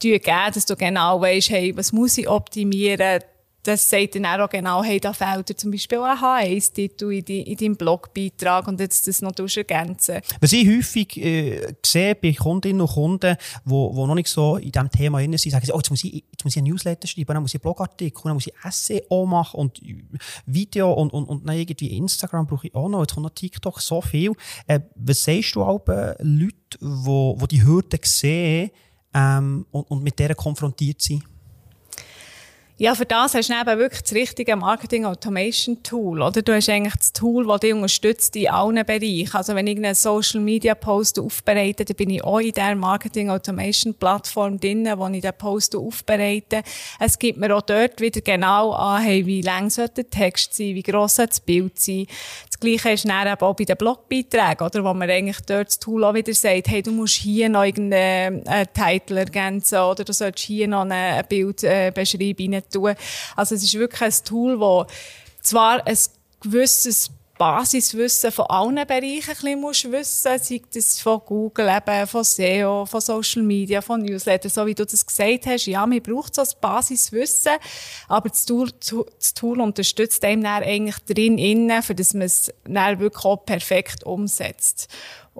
geben, 0.00 0.52
dass 0.52 0.66
du 0.66 0.74
genau 0.74 1.20
weißt, 1.20 1.50
hey, 1.50 1.76
was 1.76 1.92
muss 1.92 2.18
ich 2.18 2.28
optimieren, 2.28 3.20
das 3.62 3.88
sagt 3.88 4.14
dann 4.14 4.26
auch 4.26 4.48
genau, 4.48 4.82
hey, 4.82 4.98
da 4.98 5.12
fehlt 5.12 5.48
dir 5.48 5.56
zum 5.56 5.70
Beispiel 5.70 5.98
ein 5.98 6.18
H1-Titel 6.18 7.12
in, 7.12 7.24
in 7.24 7.56
deinem 7.56 7.76
Blogbeitrag 7.76 8.66
und 8.68 8.80
jetzt 8.80 9.06
das 9.06 9.20
noch 9.22 9.32
ergänzen. 9.38 10.20
Was 10.40 10.52
ich 10.52 10.66
häufig 10.66 11.16
äh, 11.18 11.74
sehe 11.84 12.14
bei 12.14 12.32
Kundinnen 12.32 12.80
und 12.80 12.88
Kunden, 12.88 13.36
die 13.64 13.70
wo, 13.70 14.06
noch 14.06 14.14
nicht 14.14 14.28
so 14.28 14.56
in 14.56 14.72
diesem 14.72 14.90
Thema 14.90 15.18
drin 15.18 15.36
sind, 15.36 15.52
sagen 15.52 15.66
sie, 15.66 15.72
oh, 15.72 15.78
jetzt 15.78 15.90
muss 15.90 16.04
ich, 16.04 16.14
jetzt 16.14 16.44
muss 16.44 16.56
ich 16.56 16.58
einen 16.58 16.72
Newsletter 16.72 17.06
schreiben, 17.06 17.34
dann 17.34 17.42
muss 17.42 17.52
ich 17.52 17.56
einen 17.56 17.62
Blogartikel, 17.62 18.22
dann 18.24 18.34
muss 18.34 18.46
ich 18.46 18.54
SEO 18.70 19.26
machen 19.26 19.60
und 19.60 19.80
Video 20.46 20.92
und, 20.92 21.12
und, 21.12 21.26
und 21.26 21.46
dann 21.46 21.56
irgendwie 21.56 21.96
Instagram 21.96 22.46
brauche 22.46 22.66
ich 22.66 22.74
auch 22.74 22.88
noch, 22.88 23.00
jetzt 23.00 23.14
kommt 23.14 23.24
noch 23.24 23.34
TikTok, 23.34 23.80
so 23.80 24.00
viel. 24.00 24.32
Äh, 24.66 24.80
was 24.94 25.24
sagst 25.24 25.54
du 25.54 25.62
auch 25.62 25.86
äh, 25.88 26.14
die 26.20 26.50
wo, 26.80 27.36
wo 27.38 27.46
die 27.46 27.64
Hürden 27.64 28.00
sehen 28.02 28.70
ähm, 29.12 29.66
und, 29.70 29.90
und 29.90 30.02
mit 30.02 30.18
denen 30.18 30.36
konfrontiert 30.36 31.02
sind? 31.02 31.24
Ja, 32.80 32.94
für 32.94 33.04
das 33.04 33.34
hast 33.34 33.50
du 33.50 33.52
eben 33.52 33.78
wirklich 33.78 34.00
das 34.00 34.14
richtige 34.14 34.56
Marketing 34.56 35.04
Automation 35.04 35.82
Tool, 35.82 36.22
oder? 36.22 36.40
Du 36.40 36.54
hast 36.54 36.70
eigentlich 36.70 36.96
das 36.96 37.12
Tool, 37.12 37.46
das 37.46 37.60
dich 37.60 37.74
unterstützt 37.74 38.34
in 38.36 38.48
allen 38.48 38.86
Bereichen. 38.86 39.34
Also 39.34 39.54
wenn 39.54 39.66
ich 39.66 39.76
einen 39.76 39.94
Social 39.94 40.40
Media 40.40 40.74
Post 40.74 41.18
aufbereite, 41.18 41.84
dann 41.84 41.94
bin 41.94 42.08
ich 42.08 42.24
auch 42.24 42.38
in 42.38 42.52
der 42.52 42.74
Marketing 42.76 43.28
Automation 43.28 43.92
Plattform 43.92 44.58
drin, 44.58 44.88
wo 44.96 45.06
ich 45.08 45.20
den 45.20 45.34
Post 45.36 45.76
aufbereite. 45.76 46.62
Es 46.98 47.18
gibt 47.18 47.36
mir 47.36 47.54
auch 47.54 47.60
dort 47.60 48.00
wieder 48.00 48.22
genau 48.22 48.72
an, 48.72 49.02
hey, 49.02 49.26
wie 49.26 49.42
lang 49.42 49.68
sollte 49.68 50.02
der 50.02 50.08
Text 50.08 50.54
sein, 50.54 50.74
wie 50.74 50.82
gross 50.82 51.16
soll 51.16 51.26
das 51.26 51.40
Bild 51.40 51.78
sein. 51.78 52.06
Das 52.60 52.68
Gleiche 52.68 52.90
ist 52.90 53.08
dann 53.08 53.26
eben 53.26 53.40
auch 53.40 53.56
bei 53.56 53.64
den 53.64 53.76
Blogbeiträgen, 53.76 54.66
oder? 54.66 54.84
Wo 54.84 54.92
man 54.92 55.08
eigentlich 55.08 55.40
dort 55.46 55.68
das 55.68 55.78
Tool 55.78 56.04
auch 56.04 56.12
wieder 56.12 56.34
sagt, 56.34 56.68
hey, 56.68 56.82
du 56.82 56.92
musst 56.92 57.14
hier 57.14 57.48
noch 57.48 57.64
irgendeinen 57.64 58.44
äh, 58.44 58.66
Titel 58.66 59.16
ergänzen, 59.16 59.78
oder 59.78 60.04
du 60.04 60.12
sollst 60.12 60.40
hier 60.40 60.68
noch 60.68 60.82
eine 60.82 61.24
Bildbeschreibung 61.26 62.52
äh, 62.52 62.62
tun. 62.62 62.94
Also 63.34 63.54
es 63.54 63.62
ist 63.62 63.74
wirklich 63.74 64.02
ein 64.02 64.24
Tool, 64.26 64.60
das 64.60 64.86
zwar 65.42 65.86
ein 65.86 65.96
gewisses 66.42 67.10
Basiswissen 67.40 68.32
von 68.32 68.44
allen 68.50 68.86
Bereichen 68.86 69.30
ein 69.30 69.62
bisschen 69.62 69.92
wissen 69.92 70.38
sei 70.38 70.60
das 70.74 71.00
von 71.00 71.22
Google, 71.24 71.70
eben, 71.74 72.06
von 72.06 72.22
SEO, 72.22 72.84
von 72.84 73.00
Social 73.00 73.42
Media, 73.42 73.80
von 73.80 74.02
Newsletter, 74.02 74.50
so 74.50 74.66
wie 74.66 74.74
du 74.74 74.84
das 74.84 75.06
gesagt 75.06 75.46
hast. 75.46 75.64
Ja, 75.64 75.86
man 75.86 76.02
braucht 76.02 76.34
so 76.34 76.42
ein 76.42 76.48
Basiswissen, 76.60 77.52
aber 78.08 78.28
das 78.28 78.44
Tool, 78.44 78.68
das 79.18 79.32
Tool 79.32 79.58
unterstützt 79.62 80.22
einem 80.22 80.42
dann 80.42 80.62
eigentlich 80.62 80.98
drin, 81.08 81.38
innen, 81.38 81.82
für 81.82 81.94
das 81.94 82.12
man 82.12 82.24
es 82.24 82.52
dann 82.64 83.00
wirklich 83.00 83.24
auch 83.24 83.38
perfekt 83.38 84.04
umsetzt. 84.04 84.88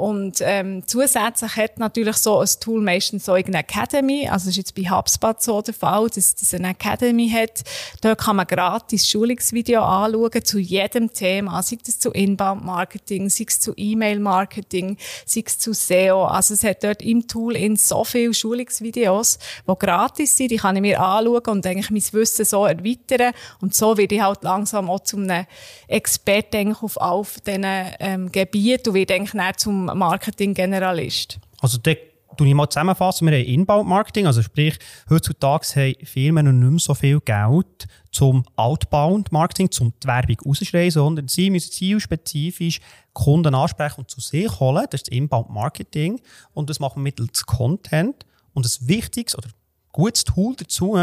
Und 0.00 0.38
ähm, 0.40 0.82
zusätzlich 0.86 1.56
hat 1.56 1.78
natürlich 1.78 2.16
so 2.16 2.38
ein 2.38 2.48
Tool 2.58 2.80
meistens 2.80 3.26
so 3.26 3.32
eine 3.32 3.58
Academy, 3.58 4.26
also 4.26 4.46
das 4.46 4.52
ist 4.52 4.56
jetzt 4.56 4.74
bei 4.74 4.88
HubSpot 4.88 5.42
so 5.42 5.60
der 5.60 5.74
Fall, 5.74 6.08
dass 6.08 6.34
es 6.40 6.54
eine 6.54 6.70
Academy 6.70 7.28
hat. 7.28 7.64
Dort 8.00 8.18
kann 8.18 8.36
man 8.36 8.46
gratis 8.46 9.06
Schulungsvideo 9.06 9.82
anschauen 9.82 10.42
zu 10.42 10.58
jedem 10.58 11.12
Thema, 11.12 11.62
sei 11.62 11.76
es 11.86 11.98
zu 11.98 12.12
Inbound-Marketing, 12.12 13.28
sei 13.28 13.44
es 13.46 13.60
zu 13.60 13.74
E-Mail-Marketing, 13.76 14.96
sei 15.26 15.42
es 15.44 15.58
zu 15.58 15.74
SEO. 15.74 16.24
Also 16.24 16.54
es 16.54 16.64
hat 16.64 16.82
dort 16.82 17.02
im 17.02 17.28
Tool 17.28 17.54
in 17.54 17.76
so 17.76 18.02
viele 18.04 18.32
Schulungsvideos, 18.32 19.38
die 19.68 19.78
gratis 19.78 20.34
sind, 20.34 20.50
die 20.50 20.56
kann 20.56 20.76
ich 20.76 20.82
mir 20.82 20.98
anschauen 20.98 21.42
und 21.48 21.66
eigentlich 21.66 21.90
mein 21.90 22.18
Wissen 22.18 22.46
so 22.46 22.64
erweitern. 22.64 23.34
Und 23.60 23.74
so 23.74 23.98
werde 23.98 24.14
ich 24.14 24.22
halt 24.22 24.44
langsam 24.44 24.88
auch 24.88 25.00
zu 25.00 25.18
einem 25.18 25.44
Experten 25.88 26.74
auf 26.80 26.98
all 26.98 27.22
diesen 27.46 27.66
ähm, 27.66 28.32
Gebieten 28.32 28.88
und 28.88 28.94
werde 28.94 29.12
eigentlich 29.12 29.56
zum 29.58 29.89
Marketing-Generalist. 29.94 31.38
Also 31.60 31.78
da 31.78 31.92
tue 32.36 32.48
ich 32.48 32.54
mal 32.54 32.68
zusammenfassen, 32.68 33.28
wir 33.28 33.38
haben 33.38 33.44
Inbound-Marketing, 33.44 34.26
also 34.26 34.42
sprich, 34.42 34.78
heutzutage 35.08 35.66
haben 35.76 36.06
Firmen 36.06 36.46
noch 36.46 36.52
nicht 36.52 36.70
mehr 36.70 36.78
so 36.78 36.94
viel 36.94 37.20
Geld 37.20 37.86
zum 38.10 38.44
Outbound-Marketing, 38.56 39.70
zum 39.70 39.92
die 40.02 40.06
Werbung 40.06 40.36
rausschreien, 40.46 40.90
sondern 40.90 41.28
sie 41.28 41.50
müssen 41.50 41.72
zielspezifisch 41.72 42.80
Kunden 43.12 43.54
ansprechen 43.54 44.00
und 44.00 44.10
zu 44.10 44.20
sich 44.20 44.58
holen. 44.58 44.86
Das 44.90 45.02
ist 45.02 45.08
das 45.08 45.16
Inbound-Marketing 45.16 46.20
und 46.54 46.70
das 46.70 46.80
machen 46.80 46.96
wir 46.96 47.02
mittels 47.04 47.44
Content. 47.46 48.26
Und 48.54 48.64
das 48.64 48.88
wichtigste 48.88 49.38
oder 49.38 49.48
gutes 49.92 50.24
Tool 50.24 50.54
dazu 50.56 50.98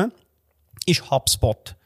ist 0.85 1.09
HubSpot. 1.09 1.76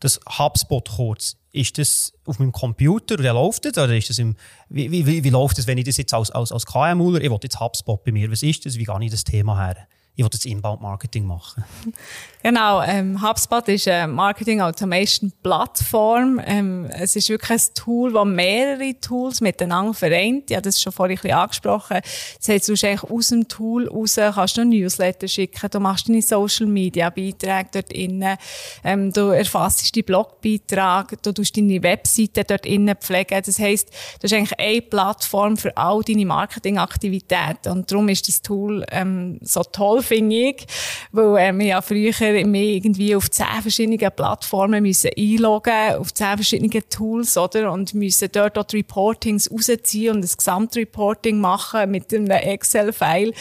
Das 0.00 0.20
HubSpot 0.38 0.88
kurz 0.88 1.36
ist 1.52 1.78
das 1.78 2.12
auf 2.26 2.38
meinem 2.38 2.52
Computer 2.52 3.14
oder 3.14 3.32
läuft 3.32 3.64
das? 3.64 3.78
Oder 3.78 3.96
ist 3.96 4.10
das 4.10 4.18
im, 4.18 4.36
wie, 4.68 4.90
wie, 4.90 5.24
wie 5.24 5.30
läuft 5.30 5.58
das, 5.58 5.66
wenn 5.66 5.78
ich 5.78 5.84
das 5.84 5.96
jetzt 5.96 6.12
als, 6.12 6.30
als, 6.30 6.52
als 6.52 6.66
KMUler, 6.66 7.20
ich 7.20 7.30
will 7.30 7.38
jetzt 7.42 7.60
HubSpot 7.60 8.04
bei 8.04 8.12
mir, 8.12 8.30
was 8.30 8.42
ist 8.42 8.66
das? 8.66 8.76
Wie 8.76 8.84
gehe 8.84 8.98
ich 9.00 9.10
das 9.10 9.24
Thema 9.24 9.58
her? 9.58 9.88
Ich 10.16 10.24
will 10.24 10.30
das 10.30 10.46
Inbound-Marketing 10.46 11.26
machen. 11.26 11.64
Genau, 12.42 12.80
ähm, 12.80 13.20
HubSpot 13.20 13.66
ist 13.66 13.88
eine 13.88 14.06
Marketing-Automation-Plattform. 14.12 16.40
Ähm, 16.46 16.84
es 16.92 17.16
ist 17.16 17.28
wirklich 17.28 17.50
ein 17.50 17.60
Tool, 17.74 18.12
das 18.12 18.24
mehrere 18.24 18.94
Tools 19.00 19.40
miteinander 19.40 19.94
vereint. 19.94 20.48
Ja, 20.50 20.60
das 20.60 20.76
ist 20.76 20.82
schon 20.82 20.92
vorhin 20.92 21.18
ein 21.18 21.22
bisschen 21.22 21.36
angesprochen. 21.36 21.98
Das 22.38 22.48
heißt, 22.48 22.68
du 22.68 22.74
eigentlich 22.74 23.02
aus 23.02 23.30
dem 23.30 23.48
Tool 23.48 23.88
raus 23.88 24.14
kannst 24.14 24.58
du 24.58 24.64
Newsletter 24.64 25.26
schicken, 25.26 25.68
du 25.68 25.80
machst 25.80 26.08
deine 26.08 26.22
Social-Media-Beiträge 26.22 27.68
dort 27.72 27.92
innen, 27.92 28.36
ähm, 28.84 29.12
du 29.12 29.30
erfassest 29.30 29.96
die 29.96 30.04
Blogbeiträge, 30.04 31.16
du 31.20 31.32
tust 31.32 31.56
deine 31.56 31.82
Webseite 31.82 32.44
dort 32.44 32.64
innen 32.64 32.94
pflegen. 32.94 33.42
Das 33.44 33.58
heisst, 33.58 33.88
das 34.20 34.30
ist 34.30 34.38
eigentlich 34.38 34.60
eine 34.60 34.82
Plattform 34.82 35.56
für 35.56 35.76
all 35.76 36.04
deine 36.04 36.26
Marketingaktivitäten. 36.26 37.72
Und 37.72 37.90
darum 37.90 38.08
ist 38.08 38.28
das 38.28 38.40
Tool 38.40 38.86
ähm, 38.92 39.40
so 39.42 39.64
toll 39.64 40.00
finde 40.06 40.36
ich. 40.36 40.66
Weil 41.12 41.36
äh, 41.36 41.58
wir 41.58 41.66
ja 41.66 41.82
früher 41.82 42.12
mehr 42.46 42.62
irgendwie 42.62 43.14
auf 43.14 43.30
zehn 43.30 43.62
verschiedenen 43.62 44.10
Plattformen 44.14 44.82
müssen 44.82 45.10
einloggen, 45.16 45.96
auf 45.98 46.14
zehn 46.14 46.36
verschiedene 46.36 46.88
Tools, 46.88 47.36
oder? 47.36 47.72
Und 47.72 47.94
müssen 47.94 48.28
dort 48.32 48.58
auch 48.58 48.64
die 48.64 48.78
Reportings 48.78 49.50
rausziehen 49.50 50.16
und 50.16 50.22
das 50.22 50.36
Gesamtreporting 50.36 51.40
machen 51.40 51.90
mit 51.90 52.12
einem 52.14 52.30
Excel-File. 52.30 53.32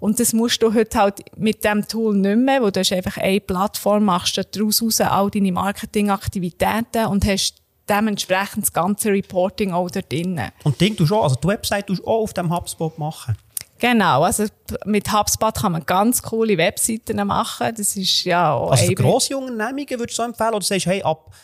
Und 0.00 0.20
das 0.20 0.32
musst 0.32 0.62
du 0.62 0.72
heute 0.72 0.98
halt 0.98 1.20
mit 1.36 1.64
dem 1.64 1.86
Tool 1.86 2.16
nicht 2.16 2.38
mehr, 2.38 2.62
wo 2.62 2.70
du 2.70 2.80
hast 2.80 2.92
einfach 2.92 3.16
eine 3.16 3.40
Plattform, 3.40 4.04
machst 4.04 4.38
daraus 4.52 4.82
raus 4.82 5.00
all 5.00 5.30
deine 5.30 5.52
Marketingaktivitäten 5.52 7.06
und 7.06 7.26
hast 7.26 7.62
dementsprechend 7.88 8.64
das 8.64 8.72
ganze 8.72 9.10
Reporting 9.10 9.72
auch 9.72 9.90
dort 9.90 10.10
drin. 10.10 10.40
Und 10.64 10.80
Ding 10.80 10.96
du 10.96 11.06
schon, 11.06 11.20
also 11.22 11.36
die 11.36 11.48
Website 11.48 11.88
du 11.88 11.94
auch 12.04 12.22
auf 12.22 12.32
dem 12.32 12.54
HubSpot 12.54 12.98
machen? 12.98 13.36
Genau, 13.82 14.22
also 14.22 14.44
mit 14.84 15.12
HubSpot 15.12 15.56
kann 15.56 15.72
man 15.72 15.84
ganz 15.84 16.22
coole 16.22 16.56
Webseiten 16.56 17.16
machen. 17.26 17.74
Das 17.76 17.96
ist 17.96 18.22
ja 18.22 18.52
auch 18.52 18.70
Also 18.70 18.86
für 18.86 18.94
grosse 18.94 19.36
Unternehmungen 19.36 19.98
würdest 19.98 20.16
du 20.16 20.22
so 20.22 20.28
empfehlen? 20.28 20.54
Oder 20.54 20.64
sagst 20.64 20.86
du, 20.86 20.90
hey, 20.90 21.02
ab, 21.02 21.34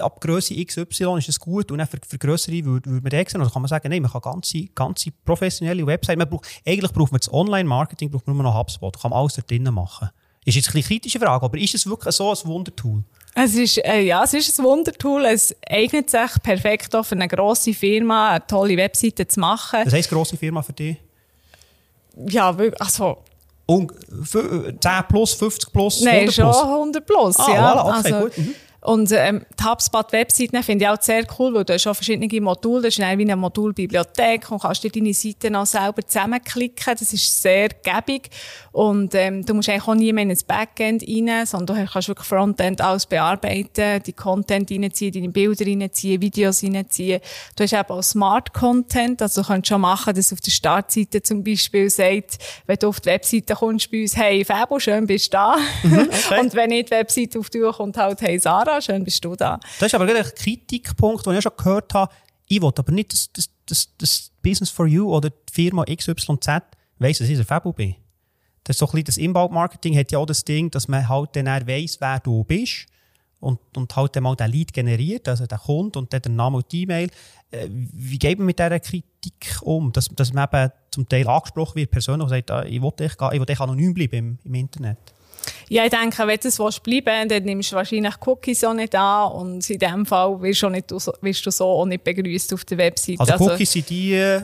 ab 0.00 0.20
Größe 0.20 0.52
XY 0.64 1.18
ist 1.18 1.28
es 1.28 1.38
gut 1.38 1.70
und 1.70 1.80
für, 1.86 1.98
für 2.04 2.18
grössere 2.18 2.64
würde, 2.64 2.90
würde 2.90 3.04
man 3.04 3.12
wechseln? 3.12 3.40
Oder 3.40 3.52
kann 3.52 3.62
man 3.62 3.68
sagen, 3.68 3.88
nein, 3.88 4.02
man 4.02 4.10
kann 4.10 4.20
ganze, 4.20 4.64
ganze 4.74 5.12
professionelle 5.24 5.86
Website, 5.86 6.18
man 6.18 6.28
braucht, 6.28 6.48
eigentlich 6.66 6.92
braucht 6.92 7.12
man 7.12 7.20
das 7.20 7.32
Online-Marketing, 7.32 8.10
braucht 8.10 8.26
man 8.26 8.34
nur 8.34 8.42
noch 8.42 8.58
HubSpot, 8.58 9.00
kann 9.00 9.12
man 9.12 9.20
alles 9.20 9.34
dort 9.34 9.48
drinnen 9.48 9.72
machen. 9.72 10.10
Ist 10.44 10.56
jetzt 10.56 10.74
eine 10.74 10.82
kritische 10.82 11.20
Frage, 11.20 11.44
aber 11.44 11.56
ist 11.56 11.76
es 11.76 11.86
wirklich 11.86 12.16
so 12.16 12.32
ein 12.32 12.38
Wundertool? 12.46 13.04
Es 13.36 13.54
ist, 13.54 13.78
äh, 13.84 14.00
ja, 14.00 14.24
es 14.24 14.34
ist 14.34 14.58
ein 14.58 14.64
Wundertool. 14.64 15.24
Es 15.26 15.54
eignet 15.68 16.10
sich 16.10 16.42
perfekt 16.42 16.96
auch 16.96 17.04
für 17.04 17.14
eine 17.14 17.28
grosse 17.28 17.74
Firma, 17.74 18.30
eine 18.30 18.46
tolle 18.46 18.76
Webseite 18.76 19.28
zu 19.28 19.38
machen. 19.38 19.80
Das 19.84 19.92
heisst, 19.92 20.10
grosse 20.10 20.36
Firma 20.36 20.62
für 20.62 20.72
dich? 20.72 20.96
Ja, 22.16 22.56
also... 22.78 23.18
Und 23.68 23.92
10 24.00 24.78
plus, 25.08 25.34
50 25.34 25.72
plus, 25.72 26.00
Nein, 26.02 26.28
100 26.28 26.34
plus? 26.36 26.56
schon 26.56 26.68
100 26.68 27.06
plus, 27.06 27.36
ah, 27.40 27.52
ja. 27.52 27.72
Voilà, 27.72 27.98
okay, 27.98 28.12
also, 28.12 28.24
gut. 28.26 28.38
Mhm. 28.38 28.54
Und 28.86 29.10
ähm, 29.10 29.44
die 29.58 29.64
HubSpot-Webseiten 29.64 30.62
finde 30.62 30.84
ich 30.84 30.88
auch 30.88 31.02
sehr 31.02 31.24
cool, 31.40 31.52
weil 31.54 31.64
du 31.64 31.72
hast 31.72 31.88
auch 31.88 31.94
verschiedene 31.94 32.40
Module, 32.40 32.82
das 32.82 32.96
ist 32.96 33.00
wie 33.00 33.02
eine 33.02 33.34
Modulbibliothek 33.34 34.48
und 34.52 34.62
kannst 34.62 34.84
dir 34.84 34.90
deine 34.90 35.12
Seiten 35.12 35.56
auch 35.56 35.66
selber 35.66 36.06
zusammenklicken. 36.06 36.94
Das 36.96 37.12
ist 37.12 37.42
sehr 37.42 37.70
gäbig 37.70 38.30
und 38.70 39.12
ähm, 39.16 39.44
du 39.44 39.54
musst 39.54 39.68
eigentlich 39.68 39.88
auch 39.88 39.94
nie 39.96 40.12
mehr 40.12 40.22
in 40.22 40.30
ein 40.30 40.38
Backend 40.46 41.02
rein, 41.02 41.46
sondern 41.46 41.78
du 41.78 41.90
kannst 41.90 42.06
wirklich 42.06 42.28
Frontend 42.28 42.80
alles 42.80 43.06
bearbeiten, 43.06 44.04
die 44.04 44.12
Content 44.12 44.70
reinziehen, 44.70 45.12
deine 45.12 45.30
Bilder 45.30 45.66
reinziehen, 45.66 46.22
Videos 46.22 46.62
reinziehen. 46.62 47.20
Du 47.56 47.64
hast 47.64 47.72
eben 47.72 47.90
auch 47.90 48.02
Smart 48.04 48.54
Content, 48.54 49.20
also 49.20 49.42
du 49.42 49.48
kannst 49.48 49.66
schon 49.66 49.80
machen, 49.80 50.14
dass 50.14 50.32
auf 50.32 50.40
der 50.40 50.52
Startseite 50.52 51.24
zum 51.24 51.42
Beispiel 51.42 51.90
sagt, 51.90 52.38
wenn 52.66 52.76
du 52.76 52.86
auf 52.86 53.00
die 53.00 53.08
Webseite 53.08 53.56
kommst 53.56 53.90
bei 53.90 54.02
uns, 54.02 54.16
hey 54.16 54.44
Fabo, 54.44 54.78
schön 54.78 55.08
bist 55.08 55.32
du 55.32 55.38
da. 55.38 55.56
Mhm, 55.82 55.98
okay. 56.28 56.40
und 56.40 56.54
wenn 56.54 56.68
nicht 56.68 56.90
die 56.90 56.94
Webseite 56.94 57.40
auf 57.40 57.50
die 57.50 57.58
Tür 57.58 57.72
kommt, 57.72 57.96
halt, 57.96 58.20
hey 58.20 58.38
Sarah, 58.38 58.75
schön 58.80 59.04
bist 59.04 59.24
du 59.24 59.34
da. 59.34 59.58
Das 59.78 59.88
ist 59.88 59.94
aber 59.94 60.04
ein 60.04 60.24
Kritikpunkt, 60.34 61.26
den 61.26 61.34
ich 61.34 61.42
schon 61.42 61.52
gehört 61.56 61.94
habe. 61.94 62.12
Ich 62.48 62.60
will 62.62 62.72
aber 62.76 62.92
nicht, 62.92 63.12
dass 63.12 63.32
das, 63.32 63.50
das, 63.66 63.88
das 63.98 64.30
Business 64.42 64.70
for 64.70 64.86
You 64.86 65.12
oder 65.12 65.30
die 65.30 65.52
Firma 65.52 65.84
XYZ 65.84 66.48
weiss, 66.98 67.18
dass 67.18 67.28
ich 67.28 67.38
ein 67.38 67.44
Fabo 67.44 67.72
bin. 67.72 67.96
Das 68.64 68.78
so 68.78 68.86
das 68.86 69.16
Inbound-Marketing 69.16 69.96
hat 69.96 70.10
ja 70.10 70.18
auch 70.18 70.26
das 70.26 70.44
Ding, 70.44 70.70
dass 70.70 70.88
man 70.88 71.08
halt 71.08 71.36
dann 71.36 71.46
weiss, 71.46 72.00
wer 72.00 72.18
du 72.18 72.42
bist 72.42 72.86
und, 73.40 73.58
und 73.76 73.94
halt 73.94 74.16
dann 74.16 74.24
mal 74.24 74.34
den 74.34 74.50
Lead 74.50 74.72
generiert, 74.72 75.28
also 75.28 75.46
der 75.46 75.58
Kunde 75.58 75.98
und 75.98 76.12
dann 76.12 76.22
den 76.22 76.36
Namen 76.36 76.56
und 76.56 76.72
die 76.72 76.82
E-Mail. 76.82 77.10
Äh, 77.50 77.68
Wie 77.70 78.18
geht 78.18 78.38
man 78.38 78.46
mit 78.46 78.58
dieser 78.58 78.80
Kritik 78.80 79.60
um? 79.62 79.92
Dass, 79.92 80.08
dass 80.08 80.32
man 80.32 80.48
eben 80.52 80.72
zum 80.90 81.08
Teil 81.08 81.28
angesprochen 81.28 81.76
wird, 81.76 81.90
persönlich 81.90 82.24
und 82.24 82.30
sagt, 82.30 82.50
ah, 82.50 82.64
ich 82.64 82.82
will 82.82 82.92
echt, 82.98 83.18
ich 83.20 83.40
will 83.40 83.56
anonym 83.56 83.94
bleiben 83.94 84.16
im, 84.16 84.38
im 84.44 84.54
Internet. 84.54 84.98
Ja, 85.68 85.84
ich 85.84 85.90
denke, 85.90 86.26
wenn 86.26 86.38
du 86.38 86.48
es 86.48 86.80
bleiben 86.80 87.06
willst, 87.06 87.30
dann 87.30 87.42
nimmst 87.44 87.72
du 87.72 87.76
wahrscheinlich 87.76 88.14
Cookies 88.24 88.64
auch 88.64 88.74
nicht 88.74 88.94
an 88.94 89.32
und 89.32 89.70
in 89.70 89.78
dem 89.78 90.06
Fall 90.06 90.40
wirst 90.42 90.62
du, 90.62 90.68
nicht, 90.68 90.90
wirst 90.90 91.46
du 91.46 91.50
so 91.50 91.64
auch 91.64 91.86
nicht 91.86 92.04
begrüßt 92.04 92.54
auf 92.54 92.64
der 92.64 92.78
Webseite. 92.78 93.20
Also, 93.20 93.32
also 93.32 93.50
Cookies 93.50 93.72
sind 93.72 93.90
die 93.90 94.40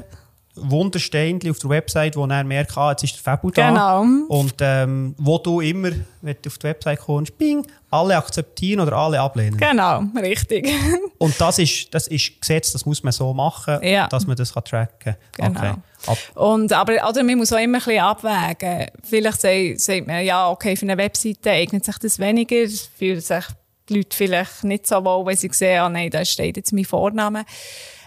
Wundersteinchen 0.54 1.50
auf 1.50 1.59
der 1.59 1.71
Website, 1.71 2.16
wo 2.16 2.26
dann 2.26 2.47
merkt, 2.47 2.76
ah, 2.76 2.90
jetzt 2.90 3.04
ist 3.04 3.14
der 3.16 3.23
Fabu 3.23 3.50
da. 3.50 3.68
Genau. 3.71 4.02
Und 4.28 4.54
ähm, 4.61 5.14
wo 5.18 5.38
du 5.38 5.61
immer, 5.61 5.90
wenn 6.21 6.37
du 6.42 6.49
auf 6.49 6.59
die 6.59 6.64
Website 6.64 7.00
kommst, 7.00 7.38
bing, 7.38 7.66
alle 7.90 8.16
akzeptieren 8.16 8.80
oder 8.80 8.92
alle 8.97 9.21
ablehnen. 9.21 9.56
Genau, 9.56 10.02
richtig. 10.21 10.68
Und 11.18 11.40
das 11.40 11.59
ist, 11.59 11.94
das 11.94 12.06
ist 12.09 12.40
Gesetz, 12.40 12.73
das 12.73 12.85
muss 12.85 13.02
man 13.02 13.12
so 13.12 13.32
machen, 13.32 13.78
Ja. 13.82 14.09
dass 14.09 14.26
man 14.26 14.37
das 14.37 14.52
kann 14.52 14.64
tracken 14.64 15.16
kann. 15.32 15.54
Genau. 15.54 15.75
Ab, 16.06 16.18
Und, 16.35 16.73
aber, 16.73 16.94
oder 17.09 17.23
man 17.23 17.38
muss 17.38 17.52
auch 17.52 17.59
immer 17.59 17.78
ein 17.78 17.85
bisschen 17.85 18.00
abwägen. 18.00 18.87
Vielleicht 19.02 19.40
sagt, 19.80 20.06
man, 20.06 20.25
ja, 20.25 20.50
okay, 20.50 20.76
für 20.76 20.85
eine 20.87 20.99
Webseite 20.99 21.50
eignet 21.50 21.85
sich 21.85 21.99
das 21.99 22.18
weniger, 22.18 22.66
fühlen 22.99 23.21
sich 23.21 23.44
die 23.88 23.97
Leute 23.97 24.16
vielleicht 24.16 24.64
nicht 24.64 24.87
so 24.87 25.04
wohl, 25.04 25.26
wenn 25.26 25.37
sie 25.37 25.50
sehen, 25.52 25.80
ah, 25.80 25.88
nein, 25.88 26.11
da 26.11 26.25
steht 26.25 26.56
jetzt 26.56 26.73
mein 26.73 26.85
Vorname. 26.85 27.44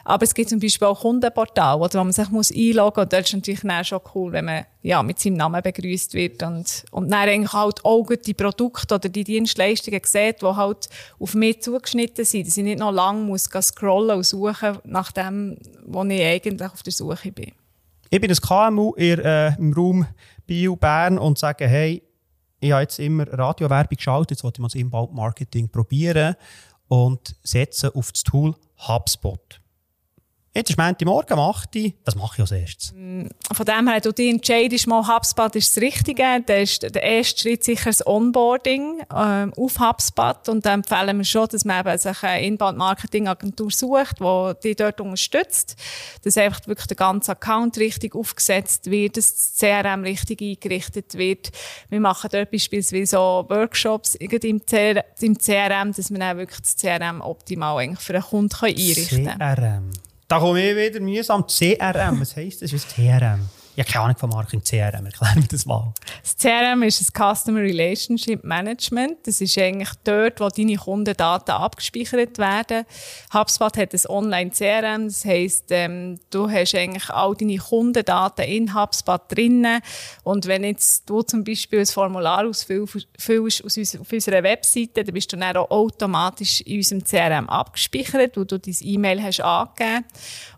Aber 0.07 0.23
es 0.23 0.35
gibt 0.35 0.49
zum 0.49 0.59
Beispiel 0.59 0.87
auch 0.87 1.01
Kundenportal, 1.01 1.81
oder, 1.81 1.99
wo 1.99 2.03
man 2.03 2.13
sich 2.13 2.29
muss 2.29 2.51
einloggen 2.51 3.01
muss. 3.01 3.03
Und 3.05 3.13
dort 3.13 3.25
ist 3.25 3.33
natürlich 3.33 3.61
dann 3.61 3.83
schon 3.83 3.99
cool, 4.13 4.31
wenn 4.33 4.45
man 4.45 4.65
ja, 4.83 5.01
mit 5.01 5.19
seinem 5.19 5.37
Namen 5.37 5.63
begrüßt 5.63 6.13
wird. 6.13 6.43
Und, 6.43 6.85
und 6.91 7.09
dann 7.09 7.27
eigentlich 7.27 7.53
halt 7.53 7.83
auch 7.83 8.07
die 8.23 8.35
Produkte 8.35 8.95
oder 8.95 9.09
die 9.09 9.23
Dienstleistungen 9.23 10.01
sieht, 10.03 10.43
die 10.43 10.45
halt 10.45 10.89
auf 11.19 11.33
mich 11.33 11.63
zugeschnitten 11.63 12.23
sind. 12.23 12.45
Dass 12.45 12.55
ich 12.55 12.63
nicht 12.63 12.77
noch 12.77 12.91
lange 12.91 13.23
muss 13.23 13.45
scrollen 13.45 14.17
und 14.17 14.23
suchen 14.23 14.77
nach 14.83 15.11
dem, 15.11 15.57
wo 15.87 16.03
ich 16.03 16.23
eigentlich 16.23 16.71
auf 16.71 16.83
der 16.83 16.93
Suche 16.93 17.31
bin. 17.31 17.53
ich 18.11 18.21
bin 18.21 18.29
ein 18.29 18.37
KMU 18.37 18.93
in, 18.93 19.19
äh, 19.19 19.55
im 19.55 19.73
Raum 19.73 20.05
Bio 20.45 20.75
Bern 20.75 21.17
und 21.17 21.39
sage, 21.39 21.67
hey, 21.67 22.03
ich 22.59 22.71
habe 22.71 22.83
jetzt 22.83 22.99
immer 22.99 23.27
Radiowerbung 23.27 23.97
geschaltet, 23.97 24.31
jetzt 24.31 24.43
wollte 24.43 24.57
ich 24.57 24.61
mal 24.61 24.67
das 24.67 24.75
Inbound-Marketing 24.75 25.69
probieren 25.69 26.35
und 26.87 27.35
setze 27.41 27.93
auf 27.95 28.11
das 28.11 28.23
Tool 28.23 28.53
HubSpot. 28.87 29.61
Jetzt 30.55 30.69
ist 30.69 30.77
Montagmorgen, 30.77 31.37
um 31.37 31.49
8 31.49 31.75
Uhr. 31.75 31.91
Das 32.05 32.15
mache 32.15 32.35
ich 32.35 32.39
als 32.39 32.51
erstes. 32.51 32.93
Von 32.93 33.65
dem 33.65 33.89
her, 33.89 33.99
du 33.99 34.13
dich 34.13 34.29
entscheidest, 34.29 34.87
mal 34.87 35.05
HubSpot 35.05 35.53
ist 35.53 35.75
das 35.75 35.83
Richtige. 35.83 36.23
Dann 36.45 36.61
ist 36.61 36.81
der 36.81 37.03
erste 37.03 37.41
Schritt 37.41 37.65
sicher 37.65 37.89
das 37.89 38.07
Onboarding 38.07 39.01
ähm, 39.13 39.53
auf 39.57 39.79
HubSpot. 39.81 40.47
Und 40.47 40.65
dann 40.65 40.79
empfehlen 40.79 41.17
wir 41.17 41.25
schon, 41.25 41.49
dass 41.49 41.65
man 41.65 41.85
eben 41.85 41.97
sich 41.97 42.23
eine 42.23 42.45
Inbound-Marketing-Agentur 42.45 43.69
sucht, 43.69 44.21
die 44.21 44.53
dich 44.61 44.77
dort 44.77 45.01
unterstützt. 45.01 45.75
Dass 46.23 46.37
einfach 46.37 46.65
wirklich 46.67 46.87
der 46.87 46.97
ganze 46.97 47.33
Account 47.33 47.77
richtig 47.77 48.15
aufgesetzt 48.15 48.89
wird, 48.89 49.17
dass 49.17 49.33
das 49.33 49.57
CRM 49.57 50.03
richtig 50.03 50.41
eingerichtet 50.41 51.15
wird. 51.15 51.51
Wir 51.89 51.99
machen 51.99 52.29
dort 52.31 52.49
beispielsweise 52.49 53.19
auch 53.19 53.49
Workshops 53.49 54.15
irgendwie 54.15 54.51
im, 54.51 54.65
CR 54.65 55.03
im 55.19 55.37
CRM, 55.37 55.91
dass 55.91 56.09
man 56.11 56.21
dann 56.21 56.37
wirklich 56.37 56.61
das 56.61 56.77
CRM 56.77 57.19
optimal 57.19 57.79
eigentlich 57.79 57.99
für 57.99 58.13
einen 58.13 58.23
Kunden 58.23 58.55
einrichten 58.63 59.25
kann. 59.25 59.55
CRM. 59.55 59.91
Da 60.27 60.39
komme 60.39 60.71
ich 60.71 60.75
wieder 60.75 60.99
mühsam. 60.99 61.45
CRM, 61.47 62.19
was 62.21 62.35
heisst 62.35 62.61
das? 62.61 62.73
Was 62.73 62.83
ist 62.85 62.95
CRM? 62.95 63.47
Ich 63.77 63.83
habe 63.83 63.91
keine 63.91 64.05
Ahnung 64.05 64.17
von 64.17 64.29
Marketing. 64.29 64.63
CRM, 64.63 65.05
erklär 65.05 65.35
mir 65.35 65.47
das 65.49 65.65
mal. 65.65 65.93
Das 66.21 66.37
CRM 66.37 66.81
ist 66.83 67.01
das 67.01 67.11
Customer 67.11 67.59
Relationship 67.59 68.41
Management. 68.45 69.27
Das 69.27 69.41
ist 69.41 69.57
eigentlich 69.57 69.89
dort, 70.05 70.39
wo 70.39 70.47
deine 70.47 70.77
Kundendaten 70.77 71.53
abgespeichert 71.53 72.37
werden. 72.37 72.85
HubSpot 73.33 73.75
hat 73.75 73.93
ein 73.93 73.99
Online-CRM. 74.07 75.07
Das 75.09 75.25
heisst, 75.25 75.65
ähm, 75.71 76.21
du 76.29 76.49
hast 76.49 76.73
eigentlich 76.73 77.09
all 77.09 77.35
deine 77.35 77.57
Kundendaten 77.57 78.45
in 78.45 78.73
HubSpot 78.73 79.21
drinnen. 79.27 79.81
Und 80.23 80.45
wenn 80.45 80.63
jetzt 80.63 81.09
du 81.09 81.21
zum 81.23 81.43
Beispiel 81.43 81.79
ein 81.79 81.85
Formular 81.85 82.47
ausfüllst 82.47 83.07
auf 83.65 84.11
unserer 84.13 84.43
Webseite, 84.43 85.03
dann 85.03 85.13
bist 85.13 85.33
du 85.33 85.37
dann 85.37 85.57
auch 85.57 85.69
automatisch 85.69 86.61
in 86.61 86.77
unserem 86.77 87.03
CRM 87.03 87.49
abgespeichert, 87.49 88.37
wo 88.37 88.45
du 88.45 88.57
dein 88.57 88.75
E-Mail 88.79 89.21
hast 89.21 89.41
angegeben. 89.41 90.05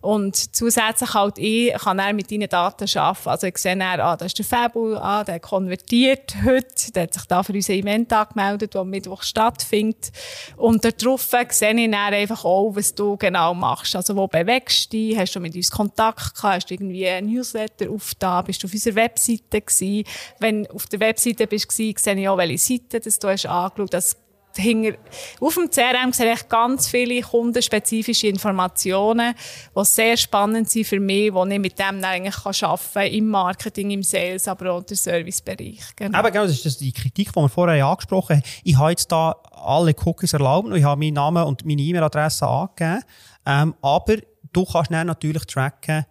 Und 0.01 0.55
zusätzlich 0.55 1.15
halt 1.15 1.39
ich 1.39 1.74
kann 1.74 1.97
er 1.97 2.13
mit 2.13 2.31
deinen 2.31 2.47
Daten 2.47 2.88
arbeiten. 2.88 3.06
Also 3.25 3.47
ich 3.47 3.57
sehe 3.57 3.77
dann, 3.77 3.99
ah, 3.99 4.17
da 4.17 4.25
ist 4.25 4.37
der 4.37 4.45
Fabu, 4.45 4.95
ah, 4.95 5.23
der 5.23 5.39
konvertiert 5.39 6.35
heute, 6.45 6.91
der 6.93 7.03
hat 7.03 7.13
sich 7.13 7.25
da 7.25 7.43
für 7.43 7.53
unser 7.53 7.73
Event 7.73 8.11
angemeldet, 8.11 8.75
das 8.75 8.81
am 8.81 8.89
Mittwoch 8.89 9.23
stattfindet. 9.23 10.11
Und 10.55 10.83
darauf 10.83 11.21
sehe 11.21 11.45
ich 11.71 11.91
dann 11.91 11.93
einfach 11.93 12.43
auch, 12.43 12.75
was 12.75 12.93
du 12.93 13.17
genau 13.17 13.53
machst. 13.53 13.95
Also 13.95 14.15
wo 14.15 14.27
bewegst 14.27 14.91
du 14.91 14.97
dich, 14.97 15.17
hast 15.17 15.35
du 15.35 15.39
mit 15.39 15.55
uns 15.55 15.71
Kontakt 15.71 16.35
gehabt, 16.35 16.55
hast 16.55 16.69
du 16.69 16.73
irgendwie 16.73 17.07
ein 17.07 17.27
Newsletter 17.27 17.89
aufgetan, 17.89 18.45
bist 18.45 18.63
du 18.63 18.67
auf 18.67 18.73
unserer 18.73 18.95
Webseite 18.95 19.61
gewesen. 19.61 20.03
Wenn 20.39 20.63
du 20.63 20.73
auf 20.73 20.87
der 20.87 20.99
Webseite 20.99 21.47
bist, 21.47 21.71
sehe 21.71 21.93
ich 21.93 22.29
auch, 22.29 22.37
welche 22.37 22.57
Seite 22.57 22.99
das 22.99 23.19
du 23.19 23.27
hast 23.27 23.45
angeschaut 23.45 23.93
hast 23.93 24.26
hinter, 24.57 24.97
auf 25.39 25.55
dem 25.55 25.69
CRM 25.69 26.11
sehe 26.11 26.33
ich 26.33 26.49
ganz 26.49 26.87
viele 26.87 27.21
kundenspezifische 27.21 28.27
Informationen, 28.27 29.33
die 29.75 29.85
sehr 29.85 30.17
spannend 30.17 30.69
sind 30.69 30.87
für 30.87 30.99
mich, 30.99 31.31
die 31.31 31.53
ich 31.53 31.59
mit 31.59 31.79
dem 31.79 32.03
eigentlich 32.03 32.63
arbeiten 32.63 32.93
kann, 32.93 33.07
im 33.07 33.27
Marketing, 33.29 33.91
im 33.91 34.03
Sales, 34.03 34.47
aber 34.47 34.71
auch 34.71 34.83
im 34.89 34.95
Servicebereich. 34.95 35.95
Genau. 35.95 36.19
Eben, 36.19 36.31
genau, 36.31 36.45
das 36.45 36.65
ist 36.65 36.81
die 36.81 36.91
Kritik, 36.91 37.31
die 37.31 37.39
wir 37.39 37.49
vorher 37.49 37.85
angesprochen 37.85 38.37
haben. 38.37 38.43
Ich 38.63 38.77
habe 38.77 38.91
jetzt 38.91 39.11
da 39.11 39.35
alle 39.51 39.93
Cookies 40.05 40.33
erlaubt 40.33 40.67
und 40.67 40.75
ich 40.75 40.83
habe 40.83 40.99
meinen 40.99 41.13
Namen 41.13 41.43
und 41.43 41.65
meine 41.65 41.81
E-Mail-Adresse 41.81 42.47
angegeben. 42.47 43.03
Ähm, 43.45 43.75
aber 43.81 44.17
du 44.53 44.65
kannst 44.65 44.91
dann 44.91 45.07
natürlich 45.07 45.45
tracken, 45.45 46.05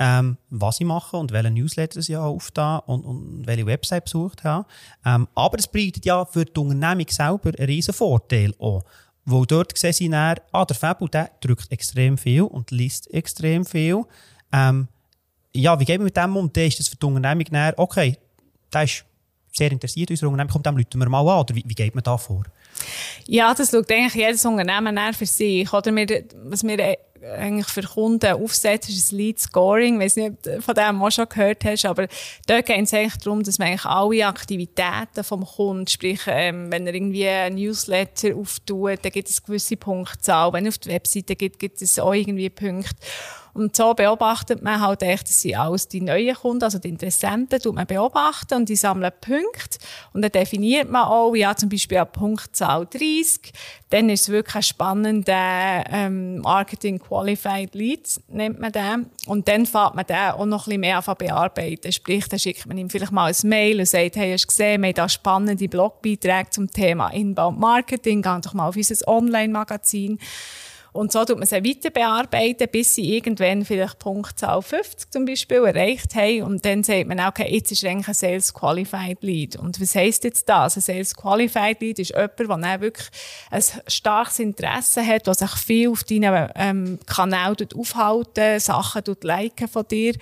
ähm, 0.00 0.38
was 0.48 0.80
ich 0.80 0.86
mache 0.86 1.18
und 1.18 1.30
welche 1.30 1.50
Newsletter 1.50 2.00
ich 2.00 2.16
auf 2.16 2.50
da 2.52 2.78
und, 2.78 3.04
und 3.04 3.46
welche 3.46 3.66
Website 3.66 4.04
besucht 4.04 4.42
habe. 4.42 4.66
Ähm, 5.04 5.28
aber 5.34 5.58
es 5.58 5.68
bietet 5.68 6.06
ja 6.06 6.24
für 6.24 6.46
die 6.46 6.58
Unternehmung 6.58 7.06
selber 7.10 7.50
einen 7.50 7.66
riesen 7.66 7.92
Vorteil 7.92 8.54
auch. 8.58 8.82
Weil 9.26 9.44
dort 9.44 9.76
sehen 9.76 9.92
sie 9.92 10.08
dann, 10.08 10.36
ah, 10.52 10.64
der 10.64 10.74
Fabel, 10.74 11.06
der 11.08 11.30
drückt 11.42 11.70
extrem 11.70 12.16
viel 12.16 12.42
und 12.42 12.70
liest 12.70 13.12
extrem 13.12 13.66
viel. 13.66 14.04
Ähm, 14.52 14.88
ja, 15.52 15.78
wie 15.78 15.84
gehen 15.84 16.00
wir 16.00 16.04
mit 16.04 16.16
dem 16.16 16.34
um? 16.34 16.50
Dann 16.50 16.64
ist 16.64 16.80
das 16.80 16.88
für 16.88 16.96
die 16.96 17.04
Unternehmung 17.04 17.44
dann, 17.50 17.74
okay, 17.76 18.16
der 18.72 18.84
ist 18.84 19.04
sehr 19.52 19.70
interessiert 19.70 20.08
in 20.08 20.14
unserer 20.14 20.30
Unternehmung, 20.30 20.52
kommt, 20.52 20.66
dem 20.66 20.76
rufen 20.76 20.98
wir 20.98 21.08
mal 21.10 21.28
an. 21.28 21.40
Oder 21.40 21.54
wie, 21.54 21.64
wie 21.66 21.74
geht 21.74 21.94
man 21.94 22.02
da 22.02 22.16
vor? 22.16 22.44
Ja, 23.26 23.52
das 23.52 23.70
schaut 23.70 23.90
eigentlich 23.90 24.14
jedes 24.14 24.46
Unternehmen 24.46 25.12
für 25.12 25.26
sich. 25.26 25.70
Oder 25.70 25.94
wir, 25.94 26.24
was 26.44 26.62
wir 26.62 26.96
eigentlich 27.22 27.66
für 27.66 27.82
Kunden 27.82 28.32
aufsetzen, 28.32 28.94
ist 28.94 29.12
ein 29.12 29.16
Lead 29.18 29.38
Scoring. 29.38 30.00
Ich 30.00 30.04
weiß 30.06 30.16
nicht, 30.16 30.30
ob 30.30 30.42
du 30.42 30.62
von 30.62 30.74
dem 30.74 31.02
auch 31.02 31.10
schon 31.10 31.28
gehört 31.28 31.64
hast, 31.64 31.84
aber 31.84 32.06
dort 32.46 32.66
geht 32.66 32.84
es 32.84 32.94
eigentlich 32.94 33.16
darum, 33.18 33.42
dass 33.42 33.58
man 33.58 33.68
eigentlich 33.68 33.84
alle 33.84 34.26
Aktivitäten 34.26 35.24
vom 35.24 35.44
Kunden, 35.44 35.86
sprich, 35.86 36.20
ähm, 36.26 36.70
wenn 36.72 36.86
er 36.86 36.94
irgendwie 36.94 37.28
ein 37.28 37.54
Newsletter 37.54 38.36
auftut, 38.36 38.98
dann 39.02 39.12
gibt 39.12 39.28
es 39.28 39.42
gewisse 39.42 39.76
Punktzahl. 39.76 40.52
Wenn 40.52 40.66
er 40.66 40.70
auf 40.70 40.78
die 40.78 40.90
Webseite 40.90 41.36
gibt, 41.36 41.58
gibt 41.58 41.82
es 41.82 41.98
auch 41.98 42.14
irgendwie 42.14 42.50
Punkte. 42.50 42.96
Und 43.52 43.74
so 43.74 43.94
beobachtet 43.94 44.62
man 44.62 44.80
halt 44.80 45.02
echt, 45.02 45.28
dass 45.28 45.40
sie 45.40 45.56
alles 45.56 45.88
die 45.88 46.00
neuen 46.00 46.34
Kunden, 46.34 46.64
also 46.64 46.78
die 46.78 46.88
Interessenten, 46.88 47.60
tut 47.60 47.74
man 47.74 47.86
beobachten 47.86 48.54
und 48.54 48.68
die 48.68 48.76
sammeln 48.76 49.12
Punkte. 49.20 49.78
Und 50.12 50.22
dann 50.22 50.32
definiert 50.32 50.90
man 50.90 51.04
auch, 51.04 51.34
ja, 51.34 51.54
zum 51.54 51.68
Beispiel 51.68 51.98
an 51.98 52.10
Punktzahl 52.12 52.86
30. 52.86 53.52
Dann 53.90 54.08
ist 54.08 54.22
es 54.22 54.28
wirklich 54.28 54.56
ein 54.56 54.62
spannender 54.62 55.84
ähm, 55.90 56.38
Marketing 56.38 56.98
Qualified 56.98 57.74
Lead, 57.74 58.20
nennt 58.28 58.60
man 58.60 58.72
den. 58.72 59.10
Und 59.26 59.48
dann 59.48 59.66
fährt 59.66 59.94
man 59.94 60.06
den 60.06 60.16
auch 60.16 60.46
noch 60.46 60.66
ein 60.66 60.70
bisschen 60.70 60.80
mehr 60.80 61.08
an 61.08 61.14
bearbeiten. 61.18 61.92
Sprich, 61.92 62.28
dann 62.28 62.38
schickt 62.38 62.66
man 62.66 62.78
ihm 62.78 62.88
vielleicht 62.88 63.12
mal 63.12 63.32
ein 63.32 63.48
Mail 63.48 63.80
und 63.80 63.86
sagt, 63.86 64.16
hey, 64.16 64.32
hast 64.32 64.44
du 64.44 64.48
gesehen, 64.48 64.82
wir 64.82 64.88
haben 64.88 64.94
da 64.94 65.08
spannende 65.08 65.68
Blogbeiträge 65.68 66.50
zum 66.50 66.70
Thema 66.70 67.08
Inbound 67.10 67.58
Marketing, 67.58 68.22
geh 68.22 68.40
doch 68.42 68.54
mal 68.54 68.68
auf 68.68 68.76
unser 68.76 69.08
Online-Magazin. 69.08 70.18
Und 70.92 71.12
so 71.12 71.24
tut 71.24 71.38
man 71.38 71.46
sie 71.46 71.64
weiter 71.64 71.90
bearbeiten, 71.90 72.68
bis 72.70 72.94
sie 72.94 73.16
irgendwann 73.16 73.64
vielleicht 73.64 73.98
Punktzahl 73.98 74.60
50 74.60 75.10
zum 75.10 75.24
Beispiel 75.24 75.58
erreicht 75.58 76.14
haben. 76.14 76.42
Und 76.42 76.64
dann 76.64 76.82
sagt 76.82 77.06
man, 77.06 77.20
okay, 77.20 77.52
jetzt 77.52 77.70
ist 77.70 77.84
eigentlich 77.84 78.08
ein 78.08 78.14
Sales 78.14 78.52
Qualified 78.52 79.22
Lead. 79.22 79.56
Und 79.56 79.80
was 79.80 79.94
heisst 79.94 80.24
jetzt 80.24 80.48
das? 80.48 80.76
Ein 80.76 80.82
Sales 80.82 81.14
Qualified 81.14 81.80
Lead 81.80 81.98
ist 81.98 82.10
jemand, 82.10 82.38
der 82.38 82.46
dann 82.46 82.80
wirklich 82.80 83.08
ein 83.50 83.62
starkes 83.86 84.38
Interesse 84.40 85.06
hat, 85.06 85.26
der 85.26 85.34
sich 85.34 85.52
viel 85.52 85.90
auf 85.90 86.04
deinen 86.04 86.50
ähm, 86.56 86.98
Kanal 87.06 87.54
aufhalten, 87.76 88.58
Sachen 88.58 89.02
liken 89.22 89.68
von 89.68 89.86
dir. 89.86 90.14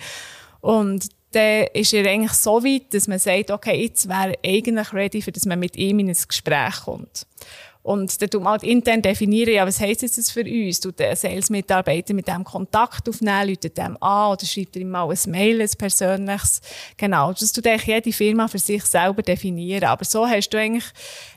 Und 0.61 1.07
dann 1.31 1.67
ist 1.73 1.93
er 1.93 2.09
eigentlich 2.09 2.33
so 2.33 2.63
weit, 2.63 2.93
dass 2.93 3.07
man 3.07 3.19
sagt, 3.19 3.51
okay, 3.51 3.83
jetzt 3.83 4.09
wäre 4.09 4.33
eigentlich 4.43 4.93
ready, 4.93 5.21
für 5.21 5.31
dass 5.31 5.45
man 5.45 5.59
mit 5.59 5.75
ihm 5.75 5.99
in 5.99 6.09
ein 6.09 6.17
Gespräch 6.27 6.81
kommt. 6.85 7.27
Und 7.81 8.21
dann 8.21 8.29
tut 8.29 8.43
man 8.43 8.51
halt 8.51 8.63
intern 8.63 9.01
definieren, 9.01 9.53
ja, 9.53 9.65
was 9.65 9.79
heisst 9.79 10.01
jetzt 10.01 10.17
das 10.17 10.29
für 10.29 10.43
uns? 10.43 10.81
Tut 10.81 10.99
der 10.99 11.15
Sales-Mitarbeiter 11.15 12.13
mit 12.13 12.27
dem 12.27 12.43
Kontakt 12.43 13.07
aufnehmen, 13.07 13.47
läutet 13.47 13.77
dem 13.77 13.95
an 14.03 14.33
oder 14.33 14.45
schreibt 14.45 14.75
ihm 14.75 14.89
mal 14.89 15.09
ein 15.09 15.31
Mail, 15.31 15.61
ein 15.61 15.69
persönliches? 15.77 16.61
Genau. 16.97 17.31
Das 17.31 17.53
tut 17.53 17.65
eigentlich 17.65 17.85
jede 17.85 18.11
Firma 18.11 18.49
für 18.49 18.59
sich 18.59 18.83
selber 18.83 19.21
definieren. 19.21 19.85
Aber 19.85 20.03
so 20.03 20.27
hast 20.27 20.49
du 20.49 20.59
eigentlich 20.59 20.85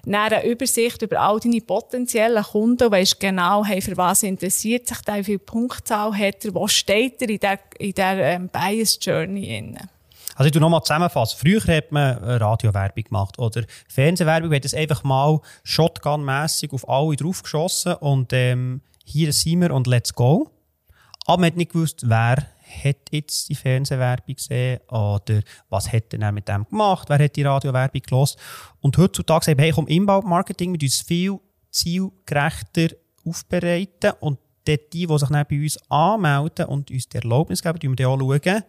eine 0.04 0.44
Übersicht 0.44 1.00
über 1.02 1.20
all 1.20 1.38
deine 1.38 1.60
potenziellen 1.60 2.42
Kunden, 2.42 2.90
weißt 2.90 3.20
genau, 3.20 3.64
hey, 3.64 3.80
für 3.80 3.96
was 3.96 4.24
interessiert 4.24 4.88
sich 4.88 5.00
der, 5.02 5.18
wie 5.18 5.24
viel 5.24 5.38
Punktzahl 5.38 6.12
hat 6.12 6.44
er, 6.44 6.54
wo 6.54 6.66
steht 6.66 7.22
er 7.22 7.30
in 7.30 7.38
der, 7.38 7.58
in 7.78 7.92
der 7.92 8.18
ähm, 8.18 8.48
Bias 8.48 8.98
Journey 9.00 9.58
inne. 9.58 9.88
Also 10.36 10.46
ich 10.46 10.52
tu 10.52 10.60
nochmal 10.60 10.82
zusammenfassen. 10.82 11.38
Früher 11.38 11.62
hat 11.76 11.92
man 11.92 12.16
Radiowerbung 12.16 13.04
gemacht 13.04 13.38
oder 13.38 13.64
Fernsehwerbung, 13.88 14.52
hat 14.52 14.64
es 14.64 14.74
einfach 14.74 15.04
mal 15.04 15.40
Shotgun-mässig 15.64 16.72
auf 16.72 16.88
alle 16.88 17.16
draufgeschossen 17.16 17.94
und 17.94 18.32
ähm, 18.32 18.82
hier 19.04 19.32
sind 19.32 19.60
wir 19.60 19.72
und 19.72 19.86
let's 19.86 20.14
go. 20.14 20.50
Aber 21.26 21.40
man 21.40 21.48
hat 21.48 21.56
nicht 21.56 21.72
gewusst, 21.72 22.08
wer 22.08 22.46
hat 22.84 22.96
jetzt 23.10 23.48
die 23.48 23.54
Fernsehwerbung 23.54 24.34
gesehen 24.34 24.80
oder 24.88 25.40
was 25.68 25.92
hat 25.92 26.14
er 26.14 26.32
mit 26.32 26.48
dem 26.48 26.64
gemacht, 26.64 27.08
wer 27.08 27.18
hat 27.18 27.36
die 27.36 27.42
Radiowerbung 27.42 28.00
gelost. 28.00 28.38
Und 28.80 28.96
heutzutage 28.96 29.44
sagen 29.44 29.58
wir, 29.58 29.64
hey, 29.66 29.72
komm, 29.72 29.86
Inbound-Marketing 29.86 30.72
mit 30.72 30.82
uns 30.82 31.00
viel 31.00 31.38
zielgerechter 31.70 32.96
aufbereiten 33.24 34.12
und 34.20 34.38
die, 34.66 34.78
die 34.92 35.06
sich 35.06 35.28
dann 35.28 35.46
bei 35.48 35.60
uns 35.60 35.78
anmelden 35.90 36.66
und 36.66 36.90
uns 36.90 37.08
die 37.08 37.16
Erlaubnis 37.16 37.62
geben, 37.62 37.78
die 37.78 37.88
wir 37.88 37.96
dann 37.96 38.20
schauen, 38.20 38.62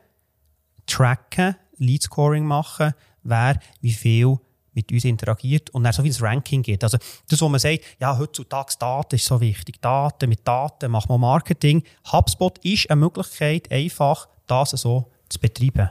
tracken, 0.88 1.56
Lead 1.78 2.04
Scoring 2.04 2.46
machen, 2.46 2.94
wer 3.24 3.60
wie 3.82 3.94
viel 3.94 4.38
mit 4.74 4.92
uns 4.92 5.06
interagiert 5.06 5.70
und 5.72 5.84
dann 5.84 5.94
so 5.94 6.04
wie 6.04 6.10
das 6.10 6.22
Ranking 6.22 6.64
geht. 6.64 6.84
Also 6.84 6.98
das, 7.30 7.42
wo 7.42 7.50
man 7.50 7.60
sagt, 7.60 7.82
ja, 8.00 8.18
heutzutage 8.18 8.74
Daten 8.80 9.16
ist 9.16 9.26
so 9.26 9.40
wichtig. 9.40 9.82
Daten, 9.82 10.30
mit 10.30 10.48
Daten 10.48 10.92
machen 10.92 11.10
wir 11.10 11.18
Marketing. 11.18 11.84
HubSpot 12.12 12.58
ist 12.60 12.90
eine 12.90 13.00
Möglichkeit, 13.00 13.72
einfach 13.72 14.28
das 14.48 14.72
so 14.72 15.12
zu 15.30 15.40
betreiben. 15.40 15.90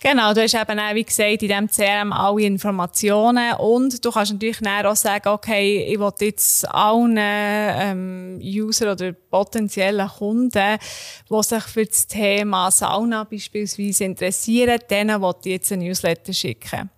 Genau, 0.00 0.32
du 0.32 0.42
hast 0.42 0.54
eben 0.54 0.78
auch, 0.78 0.94
wie 0.94 1.02
gesagt, 1.02 1.42
in 1.42 1.48
diesem 1.48 1.68
CRM 1.68 2.12
alle 2.12 2.42
Informationen 2.42 3.54
und 3.54 4.04
du 4.04 4.12
kannst 4.12 4.32
natürlich 4.32 4.64
auch 4.64 4.94
sagen, 4.94 5.28
okay, 5.30 5.92
ich 5.92 5.98
will 5.98 6.12
jetzt 6.20 6.68
allen 6.72 7.16
ähm, 7.18 8.38
User 8.40 8.92
oder 8.92 9.12
potenziellen 9.12 10.06
Kunden, 10.06 10.78
die 11.28 11.42
sich 11.42 11.64
für 11.64 11.84
das 11.84 12.06
Thema 12.06 12.70
Sauna 12.70 13.24
beispielsweise 13.24 14.04
interessieren, 14.04 14.78
denen 14.88 15.20
will 15.20 15.34
ich 15.40 15.46
jetzt 15.46 15.72
ein 15.72 15.80
Newsletter 15.80 16.32
schicken. 16.32 16.90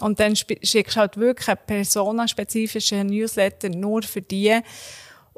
Und 0.00 0.18
dann 0.18 0.34
schickst 0.34 0.96
du 0.96 1.00
halt 1.00 1.16
wirklich 1.16 1.48
einen 1.48 1.58
personenspezifischen 1.64 3.06
Newsletter 3.06 3.68
nur 3.68 4.02
für 4.02 4.22
die, 4.22 4.58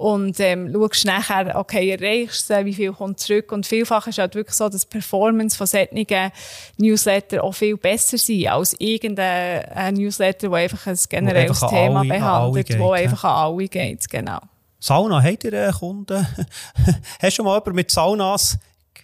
und 0.00 0.40
ähm, 0.40 0.72
schaust 0.72 1.04
nachher, 1.04 1.54
okay, 1.56 1.90
erreichst 1.90 2.48
du 2.48 2.64
wie 2.64 2.72
viel 2.72 2.90
kommt 2.90 3.20
zurück 3.20 3.52
und 3.52 3.66
vielfach 3.66 4.06
ist 4.06 4.16
halt 4.16 4.34
wirklich 4.34 4.56
so, 4.56 4.66
dass 4.70 4.80
die 4.80 4.88
Performance 4.88 5.58
von 5.58 5.66
solchen 5.66 6.32
Newsletter 6.78 7.44
auch 7.44 7.52
viel 7.52 7.76
besser 7.76 8.16
sind 8.16 8.48
als 8.48 8.74
irgendein 8.78 9.92
Newsletter, 9.92 10.48
der 10.48 10.58
einfach 10.58 10.86
ein 10.86 10.98
generelles 11.06 11.60
Thema 11.60 12.00
alle, 12.00 12.08
behandelt, 12.08 12.66
geht, 12.66 12.78
wo 12.78 12.92
einfach 12.92 13.24
an 13.24 13.52
alle 13.52 13.68
geht, 13.68 14.08
genau. 14.08 14.38
Sauna, 14.78 15.22
habt 15.22 15.44
ihr 15.44 15.52
einen 15.52 15.72
Kunden? 15.74 16.26
Hast 17.20 17.22
du 17.22 17.30
schon 17.30 17.44
mal 17.44 17.56
jemanden 17.56 17.74
mit 17.74 17.90
Saunas? 17.90 18.58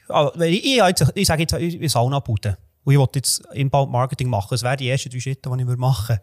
Also, 0.09 0.41
ich, 0.41 0.65
ich, 0.65 0.83
ich 1.15 1.27
sage 1.27 1.43
jetzt, 1.43 1.53
ich 1.53 1.79
will 1.79 1.91
Sauna 1.91 2.21
bauen. 2.21 2.57
Und 2.85 2.93
ich 2.95 2.99
will 2.99 3.07
jetzt 3.15 3.43
Inbound 3.53 3.93
Marketing 3.93 4.31
machen. 4.31 4.49
Das 4.53 4.63
wären 4.63 4.79
die 4.79 4.89
ersten 4.89 5.11
drei 5.11 5.21
Schritte, 5.21 5.51
die 5.51 5.61
ich 5.61 5.77
machen 5.77 6.09
würde. 6.09 6.23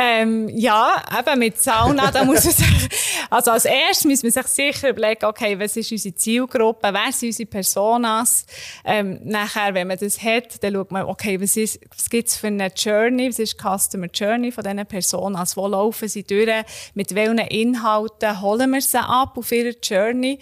Ähm, 0.00 0.48
ja, 0.50 1.02
eben 1.18 1.38
mit 1.40 1.60
Sauna, 1.60 2.12
da 2.12 2.24
muss 2.24 2.44
man 2.44 2.52
sich, 2.54 2.88
also 3.30 3.50
als 3.50 3.64
erstes 3.64 4.04
muss 4.04 4.22
man 4.22 4.32
sich 4.32 4.46
sicher 4.46 4.90
überlegen, 4.90 5.24
okay, 5.24 5.58
was 5.58 5.76
ist 5.76 5.92
unsere 5.92 6.14
Zielgruppe, 6.14 6.88
wer 6.92 7.12
sind 7.12 7.28
unsere 7.28 7.48
Personas? 7.48 8.46
Ähm, 8.84 9.20
nachher, 9.24 9.74
wenn 9.74 9.88
man 9.88 9.98
das 9.98 10.22
hat, 10.22 10.62
dann 10.62 10.74
schaut 10.74 10.90
man, 10.90 11.04
okay, 11.04 11.40
was 11.40 11.56
ist, 11.56 11.80
was 11.94 12.08
gibt's 12.08 12.36
für 12.36 12.48
eine 12.48 12.70
Journey, 12.74 13.28
was 13.28 13.38
ist 13.38 13.54
die 13.54 13.78
Customer 13.78 14.08
Journey 14.12 14.52
von 14.52 14.64
diesen 14.64 14.86
Personas, 14.86 15.56
wo 15.56 15.66
laufen 15.66 16.08
sie 16.08 16.24
durch, 16.24 16.48
mit 16.94 17.14
welchen 17.14 17.38
Inhalten 17.38 18.40
holen 18.40 18.70
wir 18.70 18.80
sie 18.80 18.98
ab 18.98 19.36
auf 19.36 19.52
ihrer 19.52 19.74
Journey? 19.82 20.38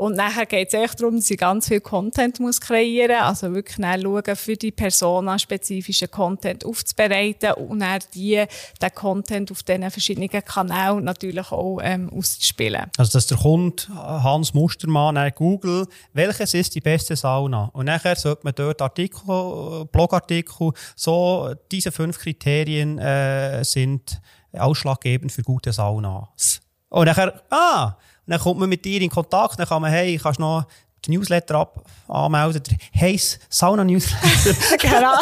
Und 0.00 0.16
nachher 0.16 0.46
geht 0.46 0.68
es 0.68 0.72
echt 0.72 0.98
darum, 0.98 1.16
dass 1.16 1.26
sie 1.26 1.36
ganz 1.36 1.68
viel 1.68 1.82
Content 1.82 2.40
muss 2.40 2.58
kreieren, 2.58 3.20
also 3.20 3.54
wirklich 3.54 3.76
schauen, 3.76 4.34
für 4.34 4.56
die 4.56 4.70
Persona 4.70 5.38
spezifischen 5.38 6.10
Content 6.10 6.64
aufzubereiten 6.64 7.52
und 7.52 7.80
dann 7.80 8.00
die, 8.14 8.42
den 8.80 8.94
Content 8.94 9.52
auf 9.52 9.62
diesen 9.62 9.90
verschiedenen 9.90 10.30
Kanälen 10.30 11.04
natürlich 11.04 11.52
auch 11.52 11.80
ähm, 11.82 12.08
auszuspielen. 12.14 12.86
Also, 12.96 13.12
dass 13.12 13.26
der 13.26 13.36
Kunde 13.36 13.82
Hans 13.94 14.54
Mustermann 14.54 15.16
nach 15.16 15.34
Google, 15.34 15.86
welches 16.14 16.54
ist 16.54 16.74
die 16.74 16.80
beste 16.80 17.14
Sauna? 17.14 17.68
Und 17.74 17.84
nachher 17.84 18.16
sollte 18.16 18.40
man 18.44 18.54
dort 18.54 18.80
Artikel, 18.80 19.84
Blogartikel, 19.92 20.72
so 20.96 21.54
diese 21.70 21.92
fünf 21.92 22.18
Kriterien 22.18 22.98
äh, 22.98 23.62
sind 23.64 24.18
ausschlaggebend 24.54 25.30
für 25.30 25.42
gute 25.42 25.74
Saunas. 25.74 26.62
Und 26.88 27.04
nachher, 27.04 27.42
ah, 27.50 27.96
dann 28.30 28.40
kommt 28.40 28.60
man 28.60 28.68
mit 28.68 28.84
dir 28.84 29.00
in 29.00 29.10
Kontakt, 29.10 29.58
dann 29.58 29.66
kann 29.66 29.82
man, 29.82 29.90
hey, 29.90 30.18
kannst 30.22 30.38
noch 30.38 30.66
den 31.06 31.14
Newsletter 31.14 31.56
ab 31.56 31.84
anmelden, 32.08 32.62
der 32.62 33.00
Heiss 33.00 33.38
Sauna 33.48 33.84
Newsletter. 33.84 34.76
genau. 34.78 35.14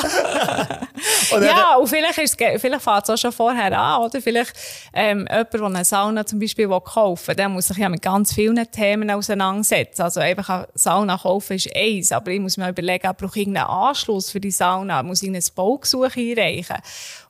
ja, 1.44 1.76
und 1.76 1.86
vielleicht, 1.86 2.18
ist 2.18 2.36
vielleicht 2.36 2.82
fängt 2.82 3.02
es 3.04 3.10
auch 3.10 3.16
schon 3.16 3.32
vorher 3.32 3.78
an, 3.78 4.02
oder? 4.02 4.20
Vielleicht, 4.20 4.52
ähm, 4.92 5.26
jemand, 5.30 5.52
der 5.52 5.62
eine 5.62 5.84
Sauna 5.84 6.26
zum 6.26 6.38
Beispiel 6.38 6.68
kaufen 6.68 7.28
will, 7.28 7.34
der 7.34 7.48
muss 7.48 7.68
sich 7.68 7.76
ja 7.76 7.88
mit 7.88 8.02
ganz 8.02 8.32
vielen 8.32 8.70
Themen 8.70 9.10
auseinandersetzen. 9.10 10.02
Also 10.02 10.20
einfach 10.20 10.48
eine 10.48 10.68
Sauna 10.74 11.18
kaufen 11.18 11.56
ist 11.56 11.74
eins, 11.74 12.12
aber 12.12 12.30
ich 12.30 12.40
muss 12.40 12.56
mir 12.56 12.70
überlegen, 12.70 13.10
brauche 13.16 13.38
ich 13.38 13.46
irgendeinen 13.46 13.68
Anschluss 13.68 14.30
für 14.30 14.40
die 14.40 14.50
Sauna? 14.50 15.02
Muss 15.02 15.22
ich 15.22 15.30
ein 15.30 15.38
Baugesuch 15.54 16.16
einreichen? 16.16 16.76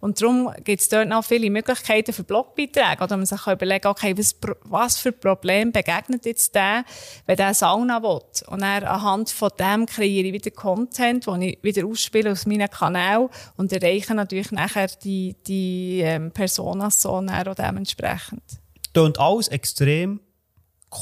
Und 0.00 0.20
darum 0.20 0.52
gibt 0.64 0.80
es 0.80 0.88
dort 0.88 1.08
noch 1.08 1.24
viele 1.24 1.50
Möglichkeiten 1.50 2.12
für 2.12 2.22
Blogbeiträge, 2.22 3.02
oder 3.02 3.16
man 3.16 3.26
sich 3.26 3.40
kann 3.40 3.54
überlegen, 3.54 3.88
okay, 3.88 4.16
was, 4.16 4.36
was 4.62 4.98
für 4.98 5.12
Problem 5.12 5.72
begegnet 5.72 6.24
jetzt 6.24 6.54
der, 6.54 6.84
wenn 7.26 7.36
der 7.36 7.54
Sauna 7.54 8.02
will? 8.02 8.20
Und 8.42 8.62
dann 8.62 8.84
anhand 8.84 9.30
von 9.30 9.50
dem 9.58 9.86
kreiere 9.86 10.26
ich 10.26 10.32
wieder 10.32 10.50
Content, 10.50 11.26
den 11.26 11.42
ich 11.42 11.58
wieder 11.62 11.86
ausspiele 11.86 12.32
aus 12.32 12.46
meinem 12.46 12.68
Kanal 12.68 13.28
und 13.56 13.72
erreiche 13.72 14.14
natürlich 14.14 14.52
nachher 14.52 14.88
die, 15.02 15.36
die 15.46 16.00
ähm, 16.02 16.30
Personas 16.30 17.02
so 17.02 17.10
auch 17.10 17.54
dementsprechend. 17.54 18.42
Tönt 18.92 19.18
alles 19.18 19.48
extrem 19.48 20.20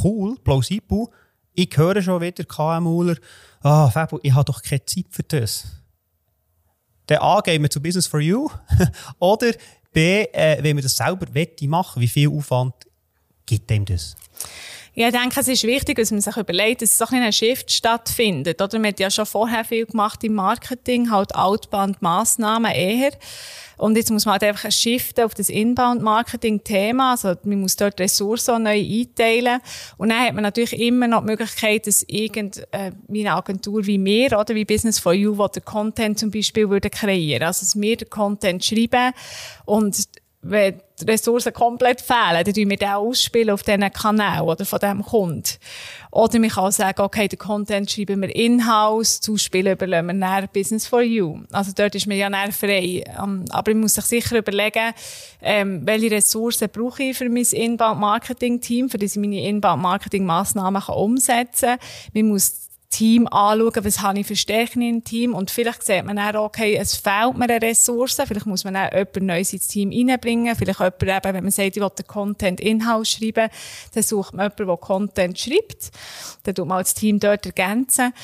cool, 0.02 0.36
plausibel. 0.42 1.06
Ich 1.54 1.76
höre 1.76 2.02
schon 2.02 2.20
wieder 2.20 2.44
KMUler, 2.44 3.16
ah, 3.62 3.88
Fabio, 3.88 4.20
ich 4.22 4.34
habe 4.34 4.44
doch 4.44 4.62
keine 4.62 4.84
Zeit 4.84 5.06
für 5.10 5.22
das. 5.22 5.64
Dann 7.06 7.18
A, 7.18 7.40
gehen 7.40 7.62
wir 7.62 7.70
zu 7.70 7.80
Business 7.80 8.06
for 8.06 8.20
You. 8.20 8.50
Oder 9.18 9.52
B, 9.92 10.24
äh, 10.24 10.62
wenn 10.62 10.76
man 10.76 10.82
das 10.82 10.96
selber 10.96 11.26
machen, 11.62 12.02
wie 12.02 12.08
viel 12.08 12.28
Aufwand 12.28 12.74
gibt 13.46 13.70
dem 13.70 13.84
das? 13.84 14.16
Ja, 14.98 15.08
ich 15.08 15.12
denke, 15.12 15.38
es 15.38 15.46
ist 15.46 15.64
wichtig, 15.64 15.98
dass 15.98 16.10
man 16.10 16.22
sich 16.22 16.38
überlegt, 16.38 16.80
dass 16.80 16.96
so 16.96 17.04
ein 17.10 17.30
Shift 17.30 17.70
stattfindet. 17.70 18.62
Oder 18.62 18.78
man 18.78 18.88
hat 18.88 18.98
ja 18.98 19.10
schon 19.10 19.26
vorher 19.26 19.62
viel 19.62 19.84
gemacht 19.84 20.24
im 20.24 20.32
Marketing, 20.32 21.10
halt 21.10 21.34
Outbound-Massnahmen 21.34 22.72
eher. 22.72 23.10
Und 23.76 23.94
jetzt 23.98 24.10
muss 24.10 24.24
man 24.24 24.32
halt 24.32 24.44
einfach 24.44 24.72
shiften 24.72 25.24
auf 25.24 25.34
das 25.34 25.50
Inbound-Marketing-Thema. 25.50 27.10
Also, 27.10 27.34
man 27.44 27.60
muss 27.60 27.76
dort 27.76 28.00
Ressourcen 28.00 28.62
neu 28.62 28.70
einteilen. 28.70 29.60
Und 29.98 30.08
dann 30.08 30.18
hat 30.18 30.32
man 30.32 30.44
natürlich 30.44 30.80
immer 30.80 31.08
noch 31.08 31.20
die 31.20 31.26
Möglichkeit, 31.26 31.86
dass 31.86 32.02
irgendeine 32.04 32.96
äh, 33.12 33.28
Agentur 33.28 33.84
wie 33.84 34.02
wir 34.02 34.38
oder 34.38 34.54
wie 34.54 34.64
Business 34.64 34.98
for 34.98 35.12
You, 35.12 35.36
wo 35.36 35.46
der 35.46 35.60
Content 35.60 36.18
zum 36.18 36.30
Beispiel 36.30 36.70
würde 36.70 36.88
kreieren. 36.88 37.42
Also, 37.42 37.66
dass 37.66 37.78
wir 37.78 37.98
den 37.98 38.08
Content 38.08 38.64
schreiben 38.64 39.12
und 39.66 40.08
wenn 40.50 40.80
die 41.00 41.04
Ressourcen 41.04 41.52
komplett 41.52 42.00
fehlen, 42.00 42.44
dann 42.44 42.54
tun 42.54 42.70
wir 42.70 42.76
den 42.76 42.88
ausspielen 42.88 43.50
auf 43.50 43.62
diesen 43.62 43.92
Kanal 43.92 44.42
oder 44.42 44.64
von 44.64 44.78
diesem 44.78 45.04
Kunden. 45.04 45.44
Oder 46.10 46.38
man 46.38 46.48
kann 46.48 46.72
sagen, 46.72 47.02
okay, 47.02 47.28
den 47.28 47.38
Content 47.38 47.90
schreiben 47.90 48.22
wir 48.22 48.34
in-house, 48.34 49.20
zu 49.20 49.36
Spielen 49.36 49.74
überlassen 49.74 50.06
wir 50.06 50.14
näher 50.14 50.48
Business 50.50 50.86
for 50.86 51.02
You. 51.02 51.40
Also 51.52 51.72
dort 51.76 51.94
ist 51.94 52.06
man 52.06 52.16
ja 52.16 52.30
näher 52.30 52.52
frei. 52.52 53.04
Ähm, 53.22 53.44
aber 53.50 53.72
ich 53.72 53.76
muss 53.76 53.94
sich 53.94 54.04
sicher 54.04 54.38
überlegen, 54.38 54.94
ähm, 55.42 55.82
welche 55.84 56.10
Ressourcen 56.10 56.68
brauche 56.72 57.02
ich 57.02 57.18
für 57.18 57.28
mein 57.28 57.44
Inbound-Marketing-Team, 57.44 58.88
für 58.88 58.98
das 58.98 59.16
ich 59.16 59.20
meine 59.20 59.46
Inbound-Marketing-Massnahmen 59.46 60.82
umsetzen 60.82 61.78
kann. 61.78 61.78
Man 62.14 62.28
muss 62.28 62.65
Team 62.96 63.26
anschauen, 63.26 63.84
was 63.84 64.00
habe 64.00 64.20
ich 64.20 64.26
für 64.26 64.36
Stärken 64.36 64.80
im 64.80 65.04
Team. 65.04 65.34
Und 65.34 65.50
vielleicht 65.50 65.82
sieht 65.82 66.04
man 66.04 66.16
dann, 66.16 66.36
okay, 66.36 66.76
es 66.76 66.96
fehlt 66.96 67.36
mir 67.36 67.44
eine 67.44 67.60
Ressource, 67.60 68.16
vielleicht 68.24 68.46
muss 68.46 68.64
man 68.64 68.72
dann 68.72 68.90
jemanden 68.90 69.26
Neues 69.26 69.52
ins 69.52 69.68
Team 69.68 69.90
reinbringen, 69.90 70.56
vielleicht 70.56 70.80
jemand 70.80 71.02
eben, 71.02 71.34
wenn 71.34 71.44
man 71.44 71.50
sagt, 71.50 71.76
ich 71.76 71.82
will 71.82 71.90
den 71.90 72.06
Content 72.06 72.58
in-house 72.58 73.10
schreiben, 73.10 73.50
dann 73.92 74.02
sucht 74.02 74.32
man 74.32 74.46
jemanden, 74.46 74.66
der 74.66 74.76
Content 74.78 75.38
schreibt, 75.38 75.90
dann 76.44 76.54
tut 76.54 76.66
man 76.66 76.78
das 76.78 76.94
Team 76.94 77.20
dort 77.20 77.44
ergänzen 77.44 78.14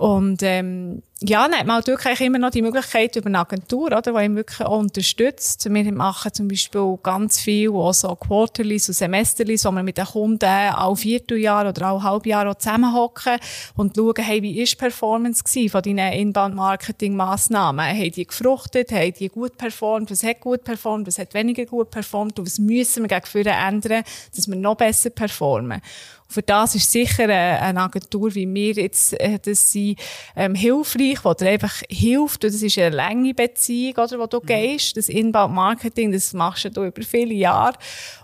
und 0.00 0.42
ähm, 0.42 1.02
ja, 1.20 1.46
dann 1.46 1.58
hat 1.58 1.66
man 1.66 1.76
halt 1.76 1.88
wirklich 1.88 2.22
immer 2.22 2.38
noch 2.38 2.48
die 2.48 2.62
Möglichkeit 2.62 3.16
über 3.16 3.26
eine 3.26 3.40
Agentur, 3.40 3.88
oder, 3.88 4.00
die 4.00 4.24
ihn 4.24 4.34
wirklich 4.34 4.66
auch 4.66 4.78
unterstützt. 4.78 5.70
Wir 5.70 5.92
machen 5.92 6.32
zum 6.32 6.48
Beispiel 6.48 6.98
ganz 7.02 7.38
viel, 7.38 7.68
auch 7.68 7.92
so 7.92 8.16
Quarterlies 8.16 8.88
und 8.88 8.94
Semesterlies, 8.94 9.66
wo 9.66 9.70
wir 9.72 9.82
mit 9.82 9.98
den 9.98 10.06
Kunden 10.06 10.70
auch 10.74 10.96
Vierteljahr 10.96 11.68
oder 11.68 11.90
auch 11.90 12.02
Halbjahr 12.02 12.58
zusammenhocken 12.58 13.36
und 13.76 13.94
schauen, 13.94 14.14
hey, 14.16 14.42
wie 14.42 14.62
ist 14.62 14.72
die 14.72 14.76
Performance 14.76 15.44
von 15.68 15.82
deinen 15.82 16.14
Inbound-Marketing-Massnahmen? 16.14 17.84
Haben 17.84 18.12
die 18.12 18.26
gefruchtet? 18.26 18.90
Haben 18.92 19.12
die 19.12 19.28
gut 19.28 19.58
performt? 19.58 20.10
Was 20.10 20.22
hat 20.22 20.40
gut 20.40 20.64
performt? 20.64 21.08
Was 21.08 21.18
hat 21.18 21.34
weniger 21.34 21.66
gut 21.66 21.90
performt? 21.90 22.38
Und 22.38 22.46
was 22.46 22.58
müssen 22.58 23.06
wir 23.06 23.20
gegen 23.20 23.48
ändern, 23.48 24.04
dass 24.34 24.48
wir 24.48 24.56
noch 24.56 24.76
besser 24.76 25.10
performen? 25.10 25.82
Für 26.30 26.42
das 26.42 26.74
ist 26.74 26.90
sicher 26.90 27.24
eine 27.24 27.80
Agentur 27.80 28.34
wie 28.34 28.52
wir 28.52 28.72
jetzt, 28.72 29.16
dass 29.42 29.70
sie 29.70 29.96
ähm, 30.36 30.54
hilfreich, 30.54 31.18
die 31.20 31.44
dir 31.44 31.50
einfach 31.50 31.82
hilft. 31.88 32.44
Und 32.44 32.54
das 32.54 32.62
ist 32.62 32.78
eine 32.78 32.94
lange 32.94 33.34
Beziehung, 33.34 33.94
oder, 33.94 34.18
wo 34.18 34.26
du 34.26 34.38
mhm. 34.38 34.46
gehst. 34.46 34.96
Das 34.96 35.08
Inbound-Marketing, 35.08 36.12
das 36.12 36.32
machst 36.32 36.64
du 36.76 36.84
über 36.84 37.02
viele 37.02 37.34
Jahre. 37.34 37.76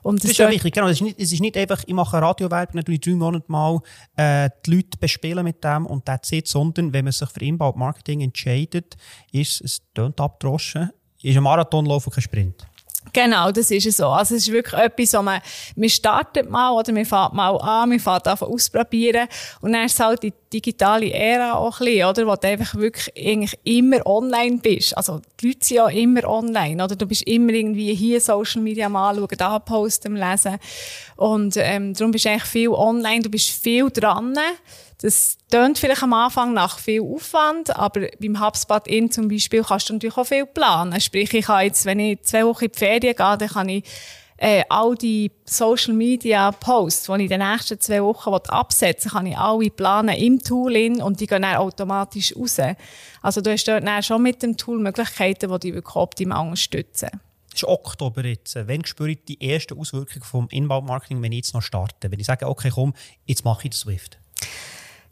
Und 0.02 0.20
das, 0.20 0.22
das 0.22 0.30
ist 0.32 0.38
ja 0.38 0.50
wichtig, 0.50 0.72
genau. 0.72 0.86
Es 0.86 0.94
ist, 0.94 1.02
nicht, 1.02 1.20
es 1.20 1.32
ist 1.32 1.40
nicht 1.40 1.56
einfach, 1.56 1.82
ich 1.84 1.94
mache 1.94 2.20
Radiowerbung, 2.20 2.76
natürlich 2.76 3.00
drei 3.00 3.12
Monate 3.12 3.44
mal 3.48 3.80
äh, 4.16 4.48
die 4.64 4.76
Leute 4.76 4.98
bespielen 4.98 5.44
mit 5.44 5.64
dem 5.64 5.86
und 5.86 6.04
that's 6.06 6.30
it, 6.32 6.46
sondern 6.46 6.92
wenn 6.92 7.04
man 7.04 7.12
sich 7.12 7.28
für 7.28 7.40
Inbound-Marketing 7.40 8.20
entscheidet, 8.20 8.96
ist 9.32 9.60
es 9.62 9.82
tönt 9.94 10.20
abdroschen, 10.20 10.90
ist 11.22 11.36
ein 11.36 11.42
Marathonlauf 11.42 12.06
und 12.06 12.12
kein 12.12 12.22
Sprint. 12.22 12.66
Genau, 13.12 13.50
das 13.50 13.70
ist 13.70 13.86
es 13.86 13.96
so. 13.96 14.08
Also 14.08 14.34
es 14.34 14.46
ist 14.46 14.52
wirklich 14.52 14.80
etwas, 14.80 15.14
wo 15.14 15.22
man, 15.22 15.40
man 15.76 15.88
startet 15.88 16.50
mal 16.50 16.72
oder 16.72 16.92
man 16.92 17.04
fährt 17.04 17.32
mal 17.32 17.56
an, 17.56 17.88
man 17.88 18.00
fährt 18.00 18.26
einfach 18.28 18.46
ausprobieren 18.46 19.28
und 19.60 19.72
dann 19.72 19.86
ist 19.86 19.94
es 19.94 20.00
halt 20.00 20.22
die 20.22 20.32
digitale 20.52 21.12
Ära 21.12 21.54
auch 21.54 21.80
ein 21.80 21.86
bisschen, 21.86 22.08
oder, 22.08 22.26
wo 22.26 22.36
du 22.36 22.48
einfach 22.48 22.74
wirklich 22.74 23.12
eigentlich 23.16 23.58
immer 23.64 24.04
online 24.06 24.58
bist. 24.58 24.96
Also 24.96 25.20
die 25.40 25.48
Leute 25.48 25.58
sind 25.62 25.76
ja 25.76 25.88
immer 25.88 26.24
online, 26.24 26.82
oder? 26.82 26.96
Du 26.96 27.06
bist 27.06 27.22
immer 27.22 27.52
irgendwie 27.52 27.94
hier 27.94 28.20
Social 28.20 28.62
Media 28.62 28.88
mal 28.88 29.10
anschauen, 29.10 29.28
da 29.36 29.58
posten, 29.58 30.16
lesen 30.16 30.58
und 31.16 31.56
ähm, 31.56 31.94
darum 31.94 32.10
bist 32.10 32.24
du 32.24 32.30
eigentlich 32.30 32.44
viel 32.44 32.68
online, 32.68 33.22
du 33.22 33.30
bist 33.30 33.50
viel 33.50 33.90
dran 33.90 34.36
das 35.02 35.36
tönt 35.50 35.78
vielleicht 35.78 36.02
am 36.02 36.14
Anfang 36.14 36.54
nach 36.54 36.78
viel 36.78 37.02
Aufwand, 37.02 37.76
aber 37.76 38.08
beim 38.18 38.40
HubSpot 38.40 38.86
in 38.86 39.10
zum 39.10 39.28
Beispiel 39.28 39.62
kannst 39.62 39.88
du 39.88 39.92
natürlich 39.92 40.16
auch 40.16 40.26
viel 40.26 40.46
planen. 40.46 41.00
Sprich, 41.00 41.32
ich 41.34 41.44
kann 41.44 41.64
jetzt, 41.64 41.84
wenn 41.84 42.00
ich 42.00 42.22
zwei 42.22 42.46
Wochen 42.46 42.64
in 42.64 42.72
die 42.72 42.78
Ferien 42.78 43.14
gehe, 43.14 43.36
dann 43.36 43.48
kann 43.48 43.68
ich 43.68 43.84
äh, 44.38 44.62
all 44.68 44.94
die 44.94 45.30
Social 45.44 45.94
Media 45.94 46.50
Posts, 46.50 47.04
die 47.04 47.12
ich 47.12 47.20
in 47.20 47.28
den 47.28 47.50
nächsten 47.50 47.80
zwei 47.80 48.02
Wochen 48.02 48.34
absetzen 48.34 49.10
will, 49.10 49.18
kann 49.18 49.26
ich 49.26 49.38
alle 49.38 49.70
planen 49.70 50.16
im 50.16 50.42
Tool 50.42 50.76
in 50.76 51.02
und 51.02 51.20
die 51.20 51.26
gehen 51.26 51.42
dann 51.42 51.56
automatisch 51.56 52.34
raus. 52.36 52.58
Also 53.22 53.40
du 53.40 53.50
hast 53.50 53.66
dort 53.66 53.86
dann 53.86 54.02
schon 54.02 54.22
mit 54.22 54.42
dem 54.42 54.56
Tool 54.56 54.78
Möglichkeiten, 54.78 55.50
die 55.52 55.58
dich 55.60 55.74
wirklich 55.74 55.96
optimal 55.96 56.44
unterstützen. 56.44 57.08
Es 57.48 57.62
ist 57.62 57.68
Oktober 57.68 58.24
jetzt. 58.24 58.54
Wann 58.54 58.84
spüre 58.84 59.12
ich 59.12 59.24
die 59.24 59.40
ersten 59.40 59.78
Auswirkungen 59.78 60.24
vom 60.24 60.48
Inbound-Marketing, 60.50 61.22
wenn 61.22 61.32
ich 61.32 61.38
jetzt 61.38 61.54
noch 61.54 61.62
starte? 61.62 62.10
Wenn 62.10 62.20
ich 62.20 62.26
sage, 62.26 62.46
okay, 62.46 62.70
komm, 62.74 62.92
jetzt 63.24 63.44
mache 63.44 63.64
ich 63.64 63.70
das 63.70 63.80
Swift. 63.80 64.18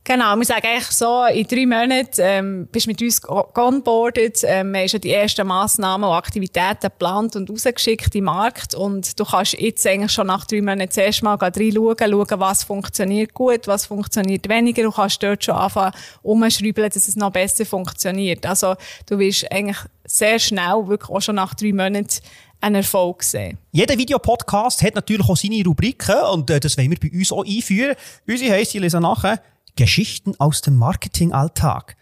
Genau, 0.06 0.36
wir 0.36 0.44
sagen 0.44 0.66
eigentlich 0.66 0.90
so, 0.90 1.24
in 1.24 1.46
drei 1.46 1.64
Monaten 1.64 2.18
ähm, 2.18 2.68
bist 2.70 2.84
du 2.84 2.90
mit 2.90 3.00
uns 3.00 3.22
onboarded, 3.26 4.38
ähm, 4.44 4.72
wir 4.72 4.80
haben 4.80 4.88
schon 4.90 5.00
die 5.00 5.10
ersten 5.10 5.46
Massnahmen 5.46 6.06
und 6.06 6.14
Aktivitäten 6.14 6.80
geplant 6.82 7.36
und 7.36 7.48
rausgeschickt 7.48 8.14
im 8.14 8.24
Markt 8.24 8.74
und 8.74 9.18
du 9.18 9.24
kannst 9.24 9.58
jetzt 9.58 9.86
eigentlich 9.86 10.12
schon 10.12 10.26
nach 10.26 10.44
drei 10.44 10.60
Monaten 10.60 10.90
zuerst 10.90 11.22
mal 11.22 11.36
reinschauen, 11.36 11.96
schauen, 11.98 12.38
was 12.38 12.64
funktioniert 12.64 13.32
gut, 13.32 13.66
was 13.66 13.86
funktioniert 13.86 14.46
weniger, 14.46 14.82
du 14.82 14.90
kannst 14.90 15.22
dort 15.22 15.42
schon 15.42 15.54
anfangen 15.54 15.94
umschreiben, 16.22 16.84
dass 16.84 17.08
es 17.08 17.16
noch 17.16 17.32
besser 17.32 17.64
funktioniert. 17.64 18.44
Also 18.44 18.74
du 19.06 19.18
wirst 19.18 19.50
eigentlich 19.50 19.78
sehr 20.04 20.38
schnell, 20.38 20.86
wirklich 20.86 21.08
auch 21.08 21.22
schon 21.22 21.36
nach 21.36 21.54
drei 21.54 21.72
Monaten, 21.72 22.20
einen 22.60 22.76
Erfolg 22.76 23.22
sehen. 23.22 23.56
Jeder 23.72 23.96
Videopodcast 23.96 24.82
hat 24.82 24.94
natürlich 24.94 25.26
auch 25.26 25.36
seine 25.36 25.64
Rubriken 25.64 26.20
und 26.32 26.50
äh, 26.50 26.60
das 26.60 26.76
wollen 26.76 26.90
wir 26.90 26.98
bei 27.00 27.16
uns 27.16 27.32
auch 27.32 27.44
einführen. 27.44 27.94
Unsere 28.26 28.52
heisst, 28.52 28.74
ich 28.74 28.80
lese 28.80 29.00
nachher, 29.00 29.40
Geschichten 29.76 30.34
aus 30.38 30.60
dem 30.60 30.76
Marketingalltag. 30.76 31.96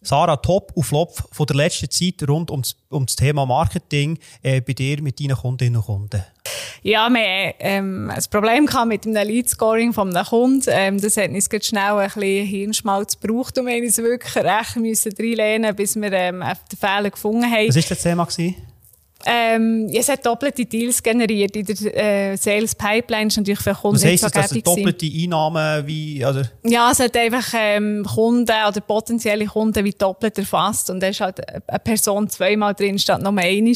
Sarah, 0.00 0.36
Top 0.36 0.70
und 0.74 0.84
Flop 0.84 1.28
von 1.32 1.46
der 1.46 1.56
letzten 1.56 1.90
Zeit 1.90 2.28
rund 2.28 2.50
ums, 2.50 2.76
um 2.88 3.04
das 3.04 3.16
Thema 3.16 3.44
Marketing 3.46 4.18
äh, 4.42 4.60
bei 4.60 4.72
dir 4.72 5.02
mit 5.02 5.18
deinen 5.20 5.36
Kundinnen 5.36 5.76
und 5.76 5.86
Kunden. 5.86 6.24
Ja, 6.82 7.10
wir 7.10 7.20
haben 7.20 7.54
ähm, 7.58 8.10
ein 8.10 8.24
Problem 8.30 8.68
mit 8.86 9.04
dem 9.04 9.12
Lead-Scoring 9.12 9.92
von 9.92 10.14
einem 10.14 10.24
Kunden. 10.24 10.62
Ähm, 10.68 11.00
das 11.00 11.16
hat 11.16 11.30
uns 11.30 11.48
schnell 11.66 11.82
ein 11.82 12.06
bisschen 12.06 12.46
Hirnschmalz 12.46 13.18
gebraucht 13.18 13.58
und 13.58 13.66
wir 13.66 13.82
mussten 13.82 14.02
uns 14.02 14.10
wirklich 14.10 14.36
recht 14.36 14.76
müssen 14.76 15.12
reinlehnen, 15.18 15.74
bis 15.74 15.96
wir 15.96 16.12
ähm, 16.12 16.40
den 16.40 16.78
Fehler 16.78 17.10
gefunden 17.10 17.50
haben. 17.50 17.68
Was 17.68 17.76
war 17.76 17.82
das 17.88 18.02
Thema? 18.02 18.24
Gewesen? 18.24 18.54
Ähm, 19.26 19.90
es 19.92 20.08
hat 20.08 20.24
doppelte 20.24 20.64
Deals 20.64 21.02
generiert 21.02 21.56
in 21.56 21.64
der 21.64 22.32
äh, 22.32 22.36
Sales 22.36 22.74
Pipeline. 22.74 23.26
ist 23.26 23.36
natürlich 23.36 23.58
für 23.58 23.74
Kunden 23.74 23.96
Was 23.96 24.04
heisst 24.04 24.22
das, 24.22 24.32
also 24.32 24.60
doppelte 24.60 25.06
Einnahmen 25.06 25.86
wie, 25.88 26.24
oder? 26.24 26.48
Ja, 26.62 26.92
es 26.92 27.00
hat 27.00 27.16
einfach 27.16 27.52
ähm, 27.52 28.06
Kunden 28.06 28.54
oder 28.68 28.80
potenzielle 28.80 29.46
Kunden 29.46 29.84
wie 29.84 29.90
doppelt 29.90 30.38
erfasst 30.38 30.88
und 30.90 31.00
da 31.00 31.08
ist 31.08 31.20
halt 31.20 31.40
eine 31.68 31.78
Person 31.80 32.28
zweimal 32.28 32.74
drin 32.74 32.96
statt 32.98 33.20
noch 33.20 33.36
einmal. 33.36 33.74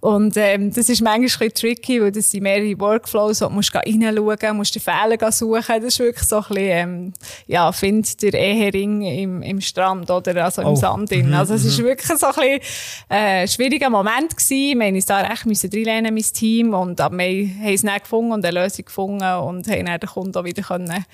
Und 0.00 0.36
ähm, 0.36 0.72
das 0.72 0.90
ist 0.90 1.00
manchmal 1.00 1.20
ein 1.20 1.22
bisschen 1.22 1.54
tricky, 1.54 2.02
weil 2.02 2.12
das 2.12 2.30
sind 2.30 2.42
mehrere 2.42 2.78
Workflows, 2.78 3.40
wo 3.40 3.46
du 3.46 3.54
musst 3.54 3.74
reinschauen 3.74 4.56
musst, 4.58 4.74
den 4.74 4.82
Fehler 4.82 5.32
suchen. 5.32 5.64
Das 5.66 5.84
ist 5.84 5.98
wirklich 6.00 6.28
so 6.28 6.36
ein 6.36 6.42
bisschen, 6.48 6.64
ähm, 6.66 7.12
ja, 7.46 7.72
find 7.72 8.22
der 8.22 8.34
Ehering 8.34 9.02
im, 9.02 9.40
im 9.40 9.60
Strand 9.62 10.10
oder 10.10 10.44
also 10.44 10.60
im 10.60 10.68
oh. 10.68 10.76
Sand 10.76 11.10
drin. 11.10 11.28
Mhm, 11.28 11.34
also 11.34 11.54
es 11.54 11.64
ist 11.64 11.78
mhm. 11.78 11.84
wirklich 11.84 12.18
so 12.18 12.26
ein 12.26 12.34
bisschen 12.34 12.60
äh, 13.08 13.48
schwieriger 13.48 13.88
Moment 13.88 14.36
gewesen 14.36 14.65
gewesen. 14.74 14.80
Wir 14.80 14.92
mussten 14.92 14.96
uns 14.96 15.06
da 15.06 15.32
echt 15.32 15.46
müssen 15.46 15.70
reinlernen, 15.72 16.14
mein 16.14 16.22
Team. 16.22 16.74
Und, 16.74 17.00
aber 17.00 17.18
wir 17.18 17.48
haben 17.48 17.74
es 17.74 17.82
nicht 17.82 18.02
gefunden 18.02 18.32
und 18.32 18.44
eine 18.44 18.62
Lösung 18.62 18.84
gefunden 18.84 19.22
und 19.22 19.68
haben 19.68 19.86
dann 19.86 20.00
den 20.00 20.08
Kunden 20.08 20.36
auch 20.36 20.44
wieder 20.44 20.62
können 20.62 21.04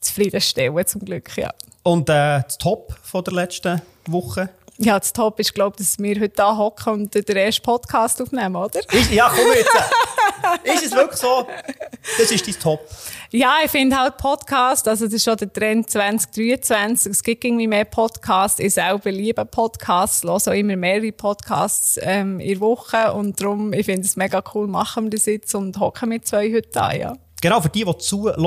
zufriedenstellen 0.00 0.86
zum 0.86 1.04
Glück, 1.04 1.36
ja. 1.36 1.50
Und 1.82 2.08
äh, 2.08 2.42
das 2.42 2.58
Top 2.58 2.94
von 3.02 3.22
der 3.24 3.34
letzten 3.34 3.82
Woche? 4.06 4.50
Ja, 4.82 4.98
das 4.98 5.12
Top 5.12 5.38
ist, 5.38 5.54
glaube 5.54 5.76
ich, 5.78 5.86
dass 5.86 5.98
wir 5.98 6.18
heute 6.18 6.30
da 6.30 6.56
hocken 6.56 6.94
und 6.94 7.14
den 7.14 7.36
ersten 7.36 7.62
Podcast 7.62 8.22
aufnehmen, 8.22 8.56
oder? 8.56 8.80
Ja, 9.12 9.28
komm 9.28 9.52
jetzt! 9.52 9.68
ist 10.64 10.86
es 10.86 10.92
wirklich 10.92 11.20
so? 11.20 11.46
Das 12.16 12.30
ist 12.30 12.46
dein 12.46 12.58
Top. 12.58 12.80
Ja, 13.30 13.56
ich 13.62 13.70
finde 13.70 13.98
halt 13.98 14.16
Podcast, 14.16 14.88
also 14.88 15.04
das 15.04 15.12
ist 15.12 15.24
schon 15.24 15.36
der 15.36 15.52
Trend 15.52 15.90
2023. 15.90 17.12
Es 17.12 17.22
gibt 17.22 17.44
irgendwie 17.44 17.66
mehr 17.66 17.84
Podcasts. 17.84 18.58
Ich 18.58 18.72
selber 18.72 19.10
liebe 19.10 19.44
Podcasts, 19.44 20.22
höre 20.22 20.32
auch 20.32 20.46
immer 20.46 20.76
mehrere 20.76 21.12
Podcasts 21.12 21.98
ähm, 22.00 22.40
in 22.40 22.48
der 22.48 22.60
Woche 22.60 23.12
und 23.12 23.38
darum, 23.38 23.74
ich 23.74 23.84
finde 23.84 24.06
es 24.06 24.16
mega 24.16 24.42
cool, 24.54 24.66
machen 24.66 25.04
wir 25.04 25.10
das 25.10 25.26
jetzt 25.26 25.54
und 25.54 25.78
hocken 25.78 26.08
mit 26.08 26.26
zwei 26.26 26.50
heute 26.54 26.80
an, 26.80 26.98
ja. 26.98 27.16
Genau, 27.42 27.60
für 27.60 27.68
die, 27.68 27.84
die 27.84 27.98
zuhören, 27.98 28.40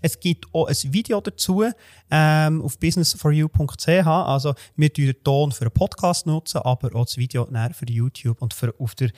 es 0.00 0.18
gibt 0.18 0.46
auch 0.52 0.66
ein 0.66 0.76
Video 0.92 1.20
dazu 1.20 1.64
ähm, 2.10 2.62
auf 2.62 2.78
businessforyou.ch. 2.78 3.88
Also 4.06 4.54
wir 4.76 4.88
nutzen 4.88 5.06
den 5.06 5.24
Ton 5.24 5.52
für 5.52 5.62
einen 5.62 5.72
Podcast, 5.72 6.26
nutzen, 6.26 6.58
aber 6.58 6.94
auch 6.94 7.04
das 7.04 7.16
Video 7.16 7.46
für 7.72 7.86
YouTube 7.86 8.40
und 8.40 8.54
für 8.54 8.74
auf 8.78 8.94
der 8.94 9.10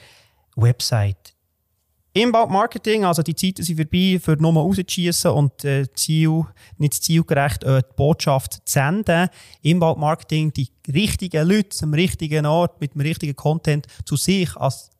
Website. 0.56 1.34
Inbound 2.14 2.50
Marketing, 2.50 3.06
also 3.06 3.22
die 3.22 3.34
Zeiten 3.34 3.62
sind 3.62 3.76
vorbei, 3.76 4.20
für 4.22 4.36
nur 4.36 4.52
rauszuschießen 4.52 5.30
und 5.30 5.64
äh, 5.64 5.90
Ziel, 5.94 6.44
nicht 6.76 7.02
zielgerecht 7.02 7.64
äh, 7.64 7.80
die 7.80 7.94
Botschaft 7.96 8.52
zu 8.52 8.60
senden. 8.66 9.28
Inbound 9.62 9.98
Marketing, 9.98 10.52
die 10.52 10.68
richtigen 10.92 11.48
Leute 11.48 11.82
am 11.82 11.94
richtigen 11.94 12.44
Ort 12.44 12.82
mit 12.82 12.92
dem 12.92 13.00
richtigen 13.00 13.34
Content 13.34 13.86
zu 14.04 14.16
sich 14.16 14.54
als 14.58 14.90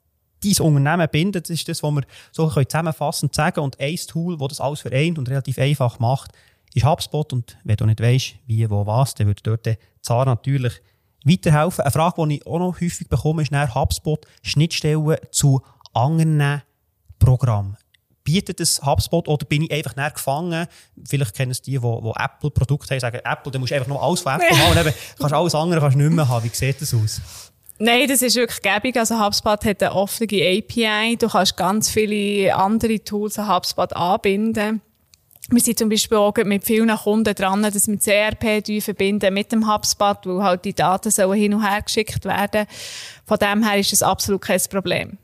dein 0.43 0.65
Unternehmen 0.65 1.07
bindet. 1.11 1.49
Das 1.49 1.55
ist 1.55 1.67
das, 1.67 1.83
was 1.83 1.91
wir 1.93 2.03
so 2.31 2.49
zusammenfassend 2.49 3.33
sagen 3.33 3.61
Und 3.61 3.79
ein 3.79 3.95
Tool, 3.95 4.37
das 4.37 4.47
das 4.49 4.61
alles 4.61 4.81
vereint 4.81 5.17
und 5.17 5.29
relativ 5.29 5.57
einfach 5.57 5.99
macht, 5.99 6.31
ist 6.73 6.85
HubSpot. 6.85 7.31
Und 7.33 7.57
wenn 7.63 7.77
du 7.77 7.85
nicht 7.85 8.01
weißt, 8.01 8.35
wie, 8.47 8.69
wo, 8.69 8.85
was, 8.85 9.15
dann 9.15 9.27
würde 9.27 9.41
dort 9.43 9.77
Zara 10.01 10.25
natürlich 10.25 10.81
weiterhelfen. 11.23 11.81
Eine 11.81 11.91
Frage, 11.91 12.27
die 12.27 12.35
ich 12.35 12.47
auch 12.47 12.59
noch 12.59 12.81
häufig 12.81 13.07
bekomme, 13.07 13.41
ist 13.41 13.51
nach 13.51 13.75
HubSpot 13.75 14.25
Schnittstellen 14.41 15.17
zu 15.31 15.61
anderen 15.93 16.61
Programmen. 17.19 17.77
Bietet 18.23 18.61
es 18.61 18.81
HubSpot 18.81 19.27
oder 19.27 19.45
bin 19.45 19.63
ich 19.63 19.71
einfach 19.71 19.97
näher 19.97 20.11
gefangen? 20.11 20.67
Vielleicht 21.05 21.35
kennen 21.35 21.51
es 21.51 21.61
die, 21.61 21.71
die, 21.71 21.79
die 21.79 22.13
Apple-Produkte 22.15 22.93
haben, 22.93 22.99
sagen, 23.01 23.19
Apple, 23.23 23.51
dann 23.51 23.59
musst 23.59 23.71
du 23.71 23.75
einfach 23.75 23.89
nur 23.89 24.01
alles 24.01 24.21
von 24.21 24.33
Apple 24.33 24.57
haben 24.57 24.71
und 24.71 24.77
eben, 24.77 24.95
kannst 25.19 25.33
alles 25.33 25.55
andere 25.55 25.81
kannst 25.81 25.97
nicht 25.97 26.09
mehr 26.09 26.27
haben. 26.27 26.43
Wie 26.43 26.55
sieht 26.55 26.81
das 26.81 26.93
aus? 26.93 27.21
Nein, 27.83 28.07
das 28.07 28.21
ist 28.21 28.37
wirklich 28.37 28.61
gäbig. 28.61 28.95
Also 28.95 29.19
HubSpot 29.19 29.65
hat 29.65 29.83
eine 29.83 29.93
offene 29.93 30.29
API. 30.29 31.17
Du 31.17 31.27
kannst 31.27 31.57
ganz 31.57 31.89
viele 31.89 32.55
andere 32.55 33.03
Tools 33.03 33.37
an 33.37 33.53
HubSpot 33.53 33.93
anbinden. 33.93 34.81
Wir 35.49 35.59
sind 35.59 35.77
zum 35.77 35.89
Beispiel 35.89 36.17
auch 36.17 36.33
mit 36.45 36.63
vielen 36.63 36.95
Kunden 36.95 37.35
dran, 37.35 37.61
dass 37.61 37.89
wir 37.89 37.99
CRP 37.99 38.81
verbinden 38.81 39.33
mit 39.33 39.51
dem 39.51 39.69
HubSpot, 39.69 40.17
weil 40.25 40.41
halt 40.41 40.63
die 40.63 40.73
Daten 40.73 41.11
sollen 41.11 41.37
hin 41.37 41.55
und 41.55 41.69
her 41.69 41.81
geschickt 41.81 42.23
werden. 42.23 42.67
Von 43.25 43.37
dem 43.37 43.67
her 43.67 43.77
ist 43.77 43.91
das 43.91 44.01
absolut 44.01 44.41
kein 44.43 44.61
Problem. 44.69 45.17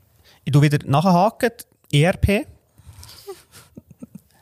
Ich 0.44 0.52
tu 0.52 0.60
wieder 0.60 0.80
nachhaken. 0.84 1.52
ERP. 1.90 2.46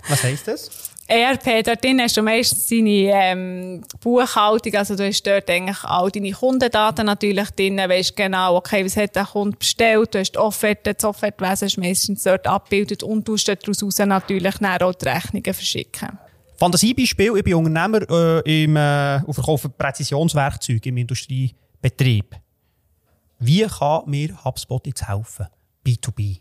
Was 0.09 0.25
heisst 0.25 0.49
das? 0.49 0.88
ERP, 1.11 1.65
dort 1.65 1.85
hast 2.01 2.17
du 2.19 2.23
meistens 2.23 2.67
deine 2.67 2.91
ähm, 2.91 3.83
Buchhaltung, 4.01 4.75
also 4.75 4.95
du 4.95 5.07
hast 5.07 5.27
dort 5.27 5.49
eigentlich 5.49 5.83
all 5.85 6.11
deine 6.11 6.33
Kundendaten 6.33 7.07
natürlich 7.07 7.51
drin, 7.53 7.79
weißt 7.79 8.15
genau, 8.15 8.57
okay, 8.57 8.85
was 8.85 8.97
hat 8.97 9.17
der 9.17 9.25
Kunde 9.25 9.57
bestellt, 9.57 10.15
du 10.15 10.19
hast 10.19 10.33
die 10.33 10.39
Offerte, 10.39 10.93
das 10.93 11.05
Offertwesen 11.05 11.67
ist 11.67 11.79
meistens 11.79 12.25
dort 12.25 12.47
abgebildet 12.47 13.03
und 13.03 13.27
du 13.27 13.37
dort 13.37 13.67
daraus 13.67 13.99
natürlich 13.99 14.59
dann 14.59 14.83
auch 14.83 14.95
die 14.95 15.09
Rechnungen 15.09 15.55
verschicken. 15.55 16.19
Fantasiebeispiel, 16.59 17.37
ich 17.37 17.45
bin 17.45 17.55
Unternehmer 17.55 18.03
äh, 18.11 18.65
im, 18.65 18.77
äh, 18.77 19.23
und 19.25 19.33
verkaufe 19.33 19.71
Präzisionswerkzeuge 19.71 20.91
im 20.91 20.99
Industriebetrieb. 20.99 22.37
Wie 23.39 23.63
kann 23.63 24.03
mir 24.07 24.45
HubSpot 24.45 24.87
jetzt 24.87 25.09
helfen? 25.09 25.47
B2B. 25.87 26.41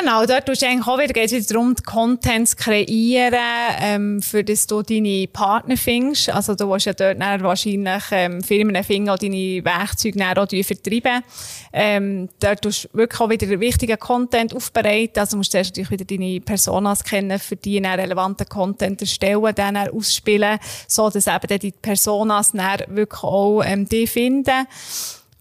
Genau, 0.00 0.24
dort 0.24 0.46
tust 0.46 0.62
du 0.62 0.66
eigentlich 0.66 0.86
auch 0.86 0.98
wieder, 0.98 1.12
geht 1.12 1.26
es 1.26 1.32
wieder 1.32 1.52
darum, 1.52 1.76
Content 1.84 2.48
zu 2.48 2.56
kreieren, 2.56 3.34
ähm, 3.78 4.22
für 4.22 4.42
das 4.42 4.66
du 4.66 4.80
deine 4.80 5.28
Partner 5.30 5.76
findest. 5.76 6.30
Also 6.30 6.54
du 6.54 6.70
willst 6.70 6.86
ja 6.86 6.94
dort 6.94 7.18
wahrscheinlich 7.18 8.02
ähm, 8.10 8.42
Firmen 8.42 8.82
finden, 8.84 9.14
die 9.20 9.28
deine 9.28 9.64
Werkzeuge 9.66 10.18
dann 10.18 10.38
auch 10.38 10.48
vertreiben. 10.48 11.22
Ähm, 11.74 12.30
dort 12.40 12.62
tust 12.62 12.84
du 12.84 12.96
wirklich 12.96 13.20
auch 13.20 13.28
wieder 13.28 13.60
wichtigen 13.60 13.98
Content 13.98 14.56
aufbereiten. 14.56 15.20
Also 15.20 15.36
musst 15.36 15.52
du 15.52 15.58
zuerst 15.58 15.76
natürlich 15.76 15.90
wieder 15.90 16.06
deine 16.06 16.40
Personas 16.40 17.04
kennen, 17.04 17.38
für 17.38 17.56
die 17.56 17.78
dann 17.78 18.00
relevanten 18.00 18.48
Content 18.48 19.02
erstellen, 19.02 19.54
dann 19.54 19.76
ausspielen, 19.76 20.58
so 20.88 21.10
dass 21.10 21.26
eben 21.26 21.46
dann 21.46 21.58
die 21.58 21.72
Personas 21.72 22.52
dann 22.52 22.80
wirklich 22.88 23.22
auch 23.22 23.60
ähm, 23.62 23.86
die 23.86 24.06
finden. 24.06 24.66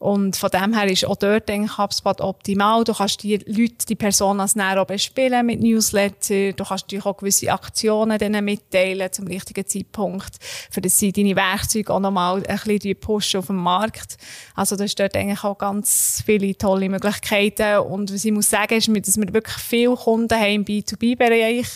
Und 0.02 0.36
von 0.36 0.50
dem 0.50 0.74
her 0.74 0.92
ist 0.92 1.06
auch 1.06 1.16
dort 1.16 1.48
eigentlich 1.48 1.78
HubSpot 1.78 2.22
optimal. 2.22 2.84
Du 2.84 2.92
kannst 2.92 3.22
die 3.22 3.38
Leute, 3.38 3.86
die 3.88 3.94
Personas 3.94 4.56
näher 4.56 4.84
bespielen 4.84 5.46
mit 5.46 5.62
Newsletter. 5.62 6.54
Du 6.54 6.64
kannst 6.64 6.86
natürlich 6.86 7.06
auch 7.06 7.18
gewisse 7.18 7.52
Aktionen 7.52 8.18
denen 8.18 8.44
mitteilen 8.44 9.14
zum 9.14 9.28
richtigen 9.28 9.64
Zeitpunkt, 9.68 10.40
für 10.72 10.82
das 10.82 10.98
sie 10.98 11.12
deine 11.12 11.36
Werkzeuge 11.36 11.94
auch 11.94 12.00
nochmal 12.00 12.44
ein 12.48 12.60
bisschen 12.66 13.00
pushen 13.00 13.42
auf 13.42 13.46
dem 13.46 13.58
Markt. 13.58 14.18
Also 14.56 14.76
da 14.76 14.86
ist 14.86 15.00
dort 15.00 15.16
eigentlich 15.16 15.44
auch 15.44 15.60
ganz 15.60 16.24
viele 16.26 16.58
tolle 16.58 16.90
Möglichkeiten. 16.90 17.82
Und 17.82 18.12
was 18.12 18.26
ich 18.26 18.32
muss 18.32 18.50
sagen, 18.50 18.74
ist, 18.74 18.88
dass 18.88 19.18
wir 19.20 19.32
wirklich 19.32 19.58
viele 19.58 19.96
Kunden 19.96 20.34
haben 20.34 20.52
im 20.52 20.66
B2B-Bereich. 20.66 21.68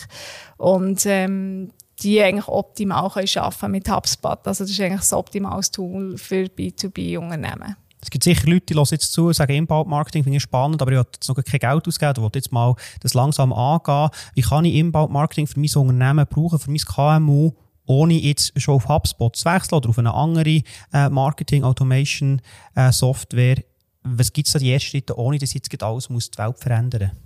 Und, 0.56 1.06
ähm, 1.06 1.70
die 2.00 2.20
eigentlich 2.20 2.48
optimal 2.48 3.08
können 3.08 3.28
arbeiten 3.36 3.70
mit 3.70 3.88
HubSpot. 3.88 4.40
Also 4.48 4.64
das 4.64 4.70
ist 4.72 4.80
eigentlich 4.80 5.00
das 5.00 5.12
optimale 5.12 5.62
Tool 5.62 6.18
für 6.18 6.46
B2B-Unternehmen. 6.46 7.76
Es 8.06 8.10
gibt 8.10 8.22
sicher 8.22 8.48
Leute, 8.48 8.66
die 8.66 8.74
hören 8.74 8.86
jetzt 8.88 9.12
zu 9.12 9.26
und 9.26 9.34
sagen, 9.34 9.52
Inbound-Marketing 9.52 10.22
finde 10.22 10.36
ich 10.36 10.42
spannend, 10.44 10.80
aber 10.80 10.92
ich 10.92 10.98
habe 10.98 11.08
jetzt 11.12 11.28
noch 11.28 11.34
kein 11.34 11.58
Geld 11.58 11.88
ausgegeben, 11.88 12.14
ich 12.18 12.22
will 12.22 12.30
jetzt 12.36 12.52
mal 12.52 12.76
das 13.00 13.14
langsam 13.14 13.52
angehen. 13.52 14.10
Wie 14.34 14.42
kann 14.42 14.64
ich 14.64 14.76
Inbound-Marketing 14.76 15.48
für 15.48 15.58
mein 15.58 15.68
Unternehmen 15.74 16.24
brauchen, 16.30 16.60
für 16.60 16.70
mein 16.70 16.78
KMU, 16.78 17.50
ohne 17.84 18.14
jetzt 18.14 18.52
schon 18.60 18.76
auf 18.76 18.88
HubSpot 18.88 19.34
zu 19.34 19.44
wechseln 19.44 19.78
oder 19.78 19.88
auf 19.88 19.98
eine 19.98 20.14
andere 20.14 20.62
äh, 20.92 21.08
Marketing-Automation-Software? 21.08 23.58
Äh, 23.58 23.64
Was 24.04 24.32
gibt 24.32 24.46
es 24.46 24.52
da 24.52 24.60
die 24.60 24.72
ersten 24.72 24.90
Schritte, 24.90 25.18
ohne 25.18 25.38
dass 25.38 25.52
jetzt 25.52 25.82
alles 25.82 26.08
muss 26.08 26.30
die 26.30 26.38
Welt 26.38 26.60
verändern 26.60 27.10
muss? 27.12 27.25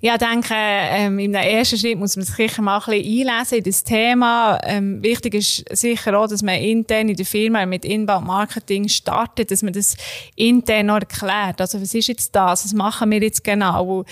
Ja, 0.00 0.12
ich 0.12 0.20
denke, 0.20 0.54
ähm, 0.54 1.18
im 1.18 1.34
ersten 1.34 1.76
Schritt 1.76 1.98
muss 1.98 2.14
man 2.14 2.24
sich 2.24 2.36
sicher 2.36 2.62
mal 2.62 2.78
ein 2.78 3.02
bisschen 3.02 3.28
einlesen 3.30 3.58
in 3.58 3.64
das 3.64 3.82
Thema. 3.82 4.60
Ähm, 4.62 5.02
wichtig 5.02 5.34
ist 5.34 5.64
sicher 5.76 6.16
auch, 6.16 6.28
dass 6.28 6.40
man 6.40 6.54
intern 6.54 7.08
in 7.08 7.16
der 7.16 7.26
Firma 7.26 7.66
mit 7.66 7.84
Inbound 7.84 8.24
Marketing 8.24 8.88
startet, 8.88 9.50
dass 9.50 9.64
man 9.64 9.72
das 9.72 9.96
intern 10.36 10.90
erklärt. 10.90 11.60
Also, 11.60 11.82
was 11.82 11.94
ist 11.94 12.06
jetzt 12.06 12.32
das? 12.36 12.64
Was 12.64 12.72
machen 12.74 13.10
wir 13.10 13.20
jetzt 13.20 13.42
genau? 13.42 14.04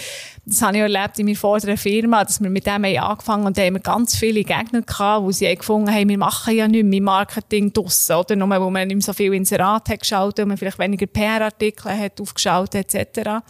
Das 0.45 0.61
habe 0.61 0.77
ich 0.77 0.83
erlebt 0.83 1.21
in 1.21 1.27
meiner 1.27 1.39
vorderen 1.39 1.77
Firma, 1.77 2.25
dass 2.25 2.43
wir 2.43 2.51
mit 2.51 2.67
dem 2.67 2.85
haben 2.85 2.99
angefangen 2.99 3.47
und 3.47 3.57
da 3.57 3.63
haben 3.63 3.75
wir 3.75 3.81
ganz 3.81 4.17
viele 4.17 4.43
Gegner 4.43 4.83
gehabt, 4.83 5.25
wo 5.25 5.31
sie 5.31 5.55
gefunden 5.55 5.93
haben, 5.93 6.09
wir 6.09 6.19
machen 6.19 6.57
ja 6.57 6.67
nicht 6.67 6.85
mehr 6.85 7.01
Marketing 7.01 7.73
draussen, 7.73 8.17
oder? 8.17 8.35
Nur, 8.35 8.49
wo 8.61 8.71
man 8.71 8.89
nicht 8.89 8.97
mehr 8.97 9.03
so 9.03 9.13
viel 9.13 9.33
Inserat 9.35 9.89
hat 9.89 10.01
geschaut 10.01 10.41
und 10.41 10.49
man 10.49 10.57
vielleicht 10.57 10.81
weniger 10.81 11.07
PR-Artikel 11.07 11.97
hat 11.97 12.21
aufgeschaut, 12.21 12.75
etc. 12.75 13.45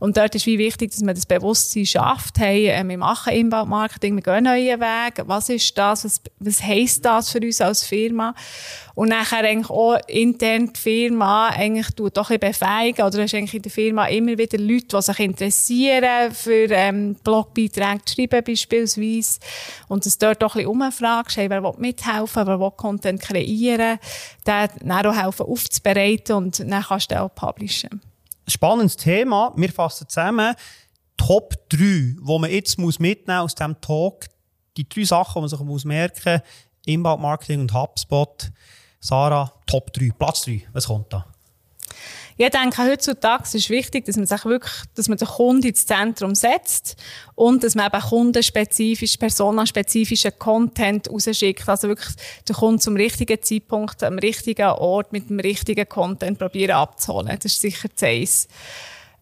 Und 0.00 0.16
dort 0.16 0.34
ist 0.34 0.46
wie 0.46 0.58
wichtig, 0.58 0.90
dass 0.90 1.00
man 1.00 1.14
das 1.14 1.26
Bewusstsein 1.74 1.86
schafft, 1.86 2.38
hey, 2.38 2.68
äh, 2.68 2.84
wir 2.86 2.98
machen 2.98 3.32
Inbound-Marketing, 3.32 4.14
wir 4.16 4.22
gehen 4.22 4.44
neuen 4.44 4.80
Weg, 4.80 5.22
was 5.26 5.48
ist 5.48 5.76
das, 5.76 6.04
was, 6.04 6.20
was 6.38 6.62
heisst 6.62 7.04
das 7.04 7.30
für 7.30 7.40
uns 7.40 7.60
als 7.60 7.84
Firma? 7.84 8.34
Und 8.94 9.08
nachher 9.08 9.40
eigentlich 9.40 9.70
auch 9.70 9.98
intern 10.06 10.72
die 10.72 10.80
Firma 10.80 11.48
eigentlich 11.48 11.90
tut 11.94 12.16
doch 12.16 12.30
ein 12.30 12.38
befähigen, 12.38 13.04
oder 13.04 13.22
hast 13.22 13.34
eigentlich 13.34 13.54
in 13.54 13.62
der 13.62 13.72
Firma 13.72 14.06
immer 14.06 14.38
wieder 14.38 14.58
Leute, 14.58 14.86
die 14.86 15.02
sich 15.02 15.18
interessieren 15.18 16.32
für 16.32 16.70
ähm, 16.70 17.16
Blogbeiträge 17.24 18.04
zu 18.04 18.14
schreiben 18.14 18.44
beispielsweise. 18.44 19.40
Und 19.88 20.06
dass 20.06 20.18
dort 20.18 20.42
doch 20.42 20.54
ein 20.54 20.64
bisschen 20.64 20.82
umfragst, 20.82 21.36
hey, 21.36 21.50
wer 21.50 21.62
will 21.62 21.74
mithelfen, 21.78 22.46
wer 22.46 22.60
will 22.60 22.70
Content 22.76 23.20
kreieren, 23.20 23.98
dann 24.44 24.92
auch 24.92 25.16
helfen 25.16 25.46
aufzubereiten 25.46 26.36
und 26.36 26.60
dann 26.60 26.82
kannst 26.82 27.10
du 27.10 27.20
auch 27.20 27.34
publishen. 27.34 28.00
Spannendes 28.46 28.96
Thema. 28.96 29.52
Wir 29.56 29.72
fassen 29.72 30.08
zusammen 30.08 30.54
Top 31.16 31.54
3, 31.70 31.78
die 31.78 32.16
man 32.22 32.50
jetzt 32.50 32.78
muss 32.78 32.98
mitnehmen 32.98 33.40
aus 33.40 33.54
diesem 33.54 33.80
Talk. 33.80 34.26
Die 34.76 34.88
drei 34.88 35.04
Sachen, 35.04 35.34
die 35.34 35.40
man 35.40 35.48
sich 35.48 35.60
muss 35.60 35.84
merken 35.84 36.32
muss. 36.32 36.42
Inbound 36.86 37.22
Marketing 37.22 37.60
und 37.60 37.72
HubSpot. 37.72 38.50
Sarah, 39.00 39.52
Top 39.66 39.92
3, 39.92 40.10
Platz 40.18 40.42
3. 40.42 40.66
Was 40.72 40.86
kommt 40.86 41.12
da? 41.12 41.26
ich 42.36 42.50
denke, 42.50 42.82
heutzutage 42.82 43.44
ist 43.44 43.54
es 43.54 43.70
wichtig, 43.70 44.06
dass 44.06 44.16
man 44.16 44.26
sich 44.26 44.44
wirklich, 44.44 44.72
dass 44.94 45.08
man 45.08 45.18
den 45.18 45.28
Kunden 45.28 45.68
ins 45.68 45.86
Zentrum 45.86 46.34
setzt 46.34 46.96
und 47.36 47.62
dass 47.62 47.76
man 47.76 47.86
eben 47.86 48.02
kundenspezifisch, 48.02 49.16
personenspezifischen 49.16 50.32
Content 50.38 51.08
rausschickt. 51.08 51.68
Also 51.68 51.88
wirklich 51.88 52.14
den 52.48 52.56
Kunden 52.56 52.80
zum 52.80 52.96
richtigen 52.96 53.40
Zeitpunkt, 53.40 54.02
am 54.02 54.18
richtigen 54.18 54.66
Ort 54.66 55.12
mit 55.12 55.30
dem 55.30 55.38
richtigen 55.38 55.88
Content 55.88 56.38
probieren 56.38 56.72
abzuholen. 56.72 57.38
Das 57.40 57.52
ist 57.52 57.60
sicher 57.60 57.88
das 57.88 58.02
eins. 58.02 58.48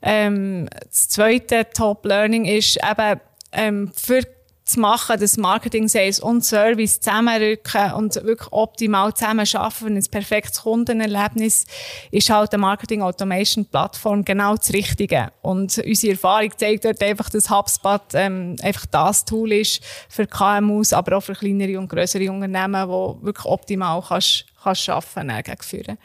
Ähm, 0.03 0.69
das 0.89 1.09
zweite 1.09 1.67
Top 1.73 2.05
Learning 2.05 2.45
ist 2.45 2.77
eben, 2.77 3.21
ähm, 3.53 3.93
für 3.95 4.23
zu 4.65 4.81
machen, 4.81 5.19
dass 5.19 5.37
Marketing, 5.37 5.89
Sales 5.89 6.21
und 6.21 6.45
Service 6.45 7.01
zusammenrücken 7.01 7.93
und 7.95 8.15
wirklich 8.15 8.51
optimal 8.53 9.13
zusammen 9.13 9.45
schaffen 9.45 9.89
für 9.89 9.95
ein 9.95 10.11
perfektes 10.11 10.63
Kundenerlebnis, 10.63 11.67
ist 12.11 12.31
halt 12.31 12.53
eine 12.53 12.61
Marketing 12.61 13.03
Automation 13.03 13.65
Plattform 13.67 14.25
genau 14.25 14.55
das 14.55 14.73
Richtige. 14.73 15.33
Und 15.43 15.79
unsere 15.79 16.13
Erfahrung 16.13 16.51
zeigt 16.57 16.85
dort 16.85 17.03
einfach, 17.03 17.29
dass 17.31 17.51
HubSpot 17.51 18.03
ähm, 18.15 18.57
einfach 18.63 18.87
das 18.87 19.25
Tool 19.25 19.53
ist 19.53 19.83
für 20.09 20.27
KMUs, 20.27 20.93
aber 20.93 21.19
auch 21.19 21.23
für 21.23 21.35
kleinere 21.35 21.79
und 21.79 21.89
größere 21.89 22.31
Unternehmen, 22.31 22.89
wo 22.89 23.19
wirklich 23.21 23.47
optimal 23.47 24.03
kannst, 24.07 24.47
kannst 24.63 24.83
schaffen, 24.83 25.29
äh. 25.29 25.97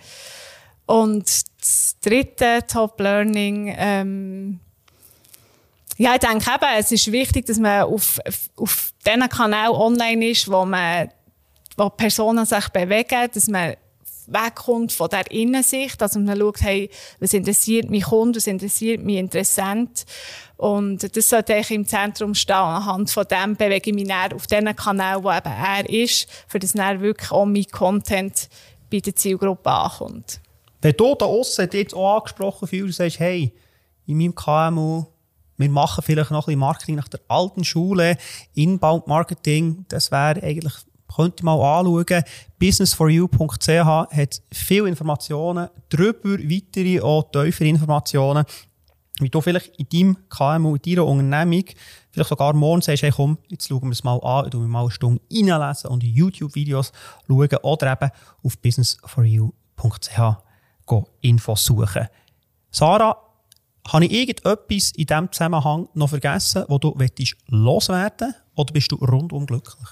Und 0.87 1.25
das 1.67 1.97
dritte 2.01 2.59
Top 2.67 2.99
Learning, 2.99 3.73
ähm, 3.77 4.59
ja, 5.97 6.13
ich 6.13 6.19
denke 6.19 6.49
eben, 6.51 6.77
es 6.77 6.91
ist 6.91 7.11
wichtig, 7.11 7.47
dass 7.47 7.57
man 7.57 7.83
auf, 7.83 8.19
auf 8.55 8.93
diesen 9.05 9.27
Kanal 9.29 9.71
online 9.71 10.29
ist, 10.29 10.49
wo 10.49 10.63
man, 10.63 11.09
wo 11.75 11.89
Personen 11.89 12.45
sich 12.45 12.69
bewegen, 12.69 13.29
dass 13.33 13.47
man 13.47 13.75
wegkommt 14.27 14.91
von 14.91 15.09
der 15.09 15.29
Innensicht, 15.31 15.99
dass 15.99 16.15
man 16.15 16.37
schaut, 16.37 16.61
hey, 16.61 16.89
was 17.19 17.33
interessiert 17.33 17.89
mich 17.89 18.03
Kunde, 18.03 18.37
was 18.37 18.47
interessiert 18.47 19.03
mich 19.03 19.17
Interessent. 19.17 20.05
Und 20.57 21.15
das 21.15 21.29
sollte 21.29 21.55
eigentlich 21.55 21.71
im 21.71 21.87
Zentrum 21.87 22.35
stehen. 22.35 22.55
Anhand 22.55 23.09
von 23.09 23.25
dem 23.25 23.55
bewege 23.55 23.89
ich 23.89 23.95
mich 23.95 24.07
näher 24.07 24.35
auf 24.35 24.45
den 24.47 24.75
Kanal, 24.75 25.23
wo 25.23 25.31
eben 25.31 25.47
er 25.47 25.89
ist, 25.89 26.29
für 26.47 26.59
das 26.59 26.73
dann 26.73 27.01
wirklich 27.01 27.31
auch 27.31 27.45
mein 27.45 27.65
Content 27.65 28.49
bei 28.91 28.99
der 28.99 29.15
Zielgruppe 29.15 29.69
ankommt. 29.69 30.41
Wenn 30.81 30.93
du 30.97 31.15
da 31.15 31.25
aussen 31.25 31.69
jetzt 31.71 31.93
auch 31.93 32.17
angesprochen 32.17 32.67
fühlst, 32.67 32.97
sagst, 32.97 33.19
hey, 33.19 33.53
in 34.05 34.17
meinem 34.17 34.35
KMU 34.35 35.05
wir 35.57 35.69
machen 35.69 36.03
vielleicht 36.03 36.31
noch 36.31 36.43
ein 36.43 36.45
bisschen 36.45 36.59
Marketing 36.59 36.95
nach 36.95 37.07
der 37.07 37.19
alten 37.27 37.63
Schule. 37.63 38.17
Inbound 38.53 39.07
Marketing, 39.07 39.85
das 39.89 40.11
wäre 40.11 40.41
eigentlich, 40.43 40.73
könnte 41.13 41.43
mal 41.43 41.59
anschauen. 41.59 42.23
Businessforyou.ch 42.59 43.69
hat 43.69 44.41
viele 44.51 44.87
Informationen, 44.87 45.69
darüber 45.89 46.37
weitere, 46.37 47.01
auch 47.01 47.23
tiefere 47.31 47.69
Informationen, 47.69 48.45
wie 49.19 49.29
du 49.29 49.41
vielleicht 49.41 49.75
in 49.77 49.89
deinem 49.89 50.17
KMU, 50.29 50.75
in 50.75 50.81
deiner 50.81 51.07
Unternehmung, 51.07 51.65
vielleicht 52.11 52.29
sogar 52.29 52.53
morgen 52.53 52.81
sagst, 52.81 53.01
hey 53.01 53.11
komm, 53.11 53.39
jetzt 53.47 53.67
schauen 53.67 53.81
wir 53.81 53.91
es 53.91 54.03
mal 54.03 54.19
an, 54.19 54.51
du 54.51 54.59
mal 54.59 54.81
eine 54.81 54.91
Stunde 54.91 55.21
reinlesen 55.33 55.89
und 55.89 56.03
YouTube-Videos 56.03 56.91
schauen 57.27 57.49
oder 57.63 57.91
eben 57.93 58.11
auf 58.43 58.57
businessforyou.ch 58.59 60.46
Infos 61.21 61.65
suchen. 61.65 62.07
Sarah, 62.71 63.17
habe 63.87 64.05
ich 64.05 64.11
irgendetwas 64.11 64.91
in 64.91 65.05
diesem 65.05 65.31
Zusammenhang 65.31 65.87
noch 65.93 66.09
vergessen, 66.09 66.65
wo 66.67 66.77
du 66.77 66.93
loswerden 67.47 68.27
willst? 68.27 68.43
Oder 68.55 68.73
bist 68.73 68.91
du 68.91 68.95
rundum 68.95 69.45
glücklich? 69.45 69.87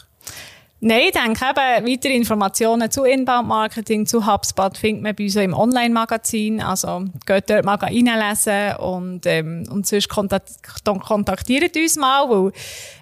Nein, 0.88 1.06
ich 1.08 1.14
denke 1.14 1.44
eben, 1.44 1.88
weitere 1.88 2.16
Informationen 2.16 2.92
zu 2.92 3.06
Inbound-Marketing, 3.06 4.06
zu 4.06 4.32
HubSpot 4.32 4.78
findet 4.78 5.02
man 5.02 5.16
bei 5.16 5.24
uns 5.24 5.36
im 5.36 5.56
Online-Magazin. 5.56 6.62
Also 6.62 7.06
geht 7.26 7.50
dort 7.50 7.66
mal 7.66 7.74
reinlesen 7.74 8.76
und, 8.76 9.26
ähm, 9.26 9.64
und 9.72 9.88
sonst 9.88 10.08
kontaktiert 10.10 11.76
uns 11.76 11.96
mal, 11.96 12.30
weil 12.30 12.52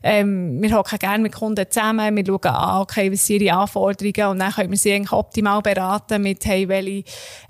ähm, 0.02 0.62
wir 0.62 0.78
hocken 0.78 0.98
gerne 0.98 1.24
mit 1.24 1.36
Kunden 1.36 1.66
zusammen, 1.70 2.16
wir 2.16 2.26
schauen 2.26 2.56
an, 2.56 2.82
okay, 2.84 3.12
was 3.12 3.28
sind 3.28 3.42
ihre 3.42 3.58
Anforderungen 3.58 4.32
und 4.32 4.40
dann 4.40 4.54
können 4.54 4.72
wir 4.72 4.78
sie 4.78 4.94
eigentlich 4.94 5.12
optimal 5.12 5.62
beraten 5.62 6.22
mit, 6.22 6.46
hey, 6.46 6.70
welche, 6.70 7.04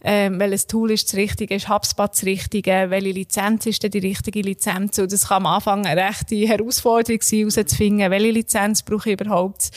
ähm, 0.03 0.39
welches 0.39 0.65
Tool 0.65 0.89
ist 0.89 1.09
das 1.09 1.15
Richtige, 1.15 1.53
ist 1.53 1.69
HubSpot 1.69 2.09
das 2.09 2.23
Richtige, 2.23 2.87
welche 2.89 3.11
Lizenz 3.11 3.67
ist 3.67 3.83
denn 3.83 3.91
die 3.91 3.99
richtige 3.99 4.41
Lizenz 4.41 4.97
und 4.97 5.11
das 5.11 5.27
kann 5.27 5.45
am 5.45 5.53
Anfang 5.53 5.85
eine 5.85 6.01
rechte 6.01 6.37
Herausforderung 6.37 7.21
sein, 7.21 7.51
herauszufinden, 7.51 8.09
welche 8.09 8.31
Lizenz 8.31 8.81
brauche 8.81 9.11
ich 9.11 9.21
überhaupt 9.21 9.69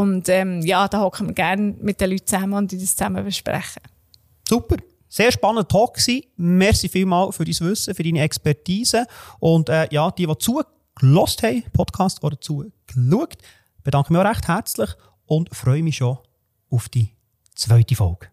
und 0.00 0.30
ähm, 0.30 0.62
ja, 0.62 0.88
da 0.88 1.02
hocken 1.02 1.28
wir 1.28 1.34
gerne 1.34 1.74
mit 1.78 2.00
den 2.00 2.10
Leuten 2.10 2.26
zusammen 2.26 2.54
und 2.54 2.72
das 2.72 2.96
zusammen 2.96 3.22
besprechen. 3.22 3.82
Super. 4.48 4.76
Sehr 5.08 5.30
spannender 5.30 5.68
Talk 5.68 5.94
gewesen. 5.94 6.22
Merci 6.36 6.88
vielmals 6.88 7.36
für 7.36 7.44
dein 7.44 7.60
Wissen, 7.60 7.94
für 7.94 8.02
deine 8.02 8.22
Expertise. 8.22 9.06
Und 9.40 9.68
äh, 9.68 9.88
ja, 9.90 10.10
die, 10.10 10.26
die 10.26 10.38
zugelassen 10.38 11.42
haben, 11.42 11.64
Podcast 11.72 12.24
oder 12.24 12.40
zugeschaut, 12.40 13.36
bedanke 13.82 14.12
mich 14.12 14.22
auch 14.22 14.28
recht 14.28 14.48
herzlich 14.48 14.90
und 15.26 15.54
freue 15.54 15.82
mich 15.82 15.96
schon 15.96 16.16
auf 16.70 16.88
die 16.88 17.10
zweite 17.54 17.94
Folge. 17.94 18.28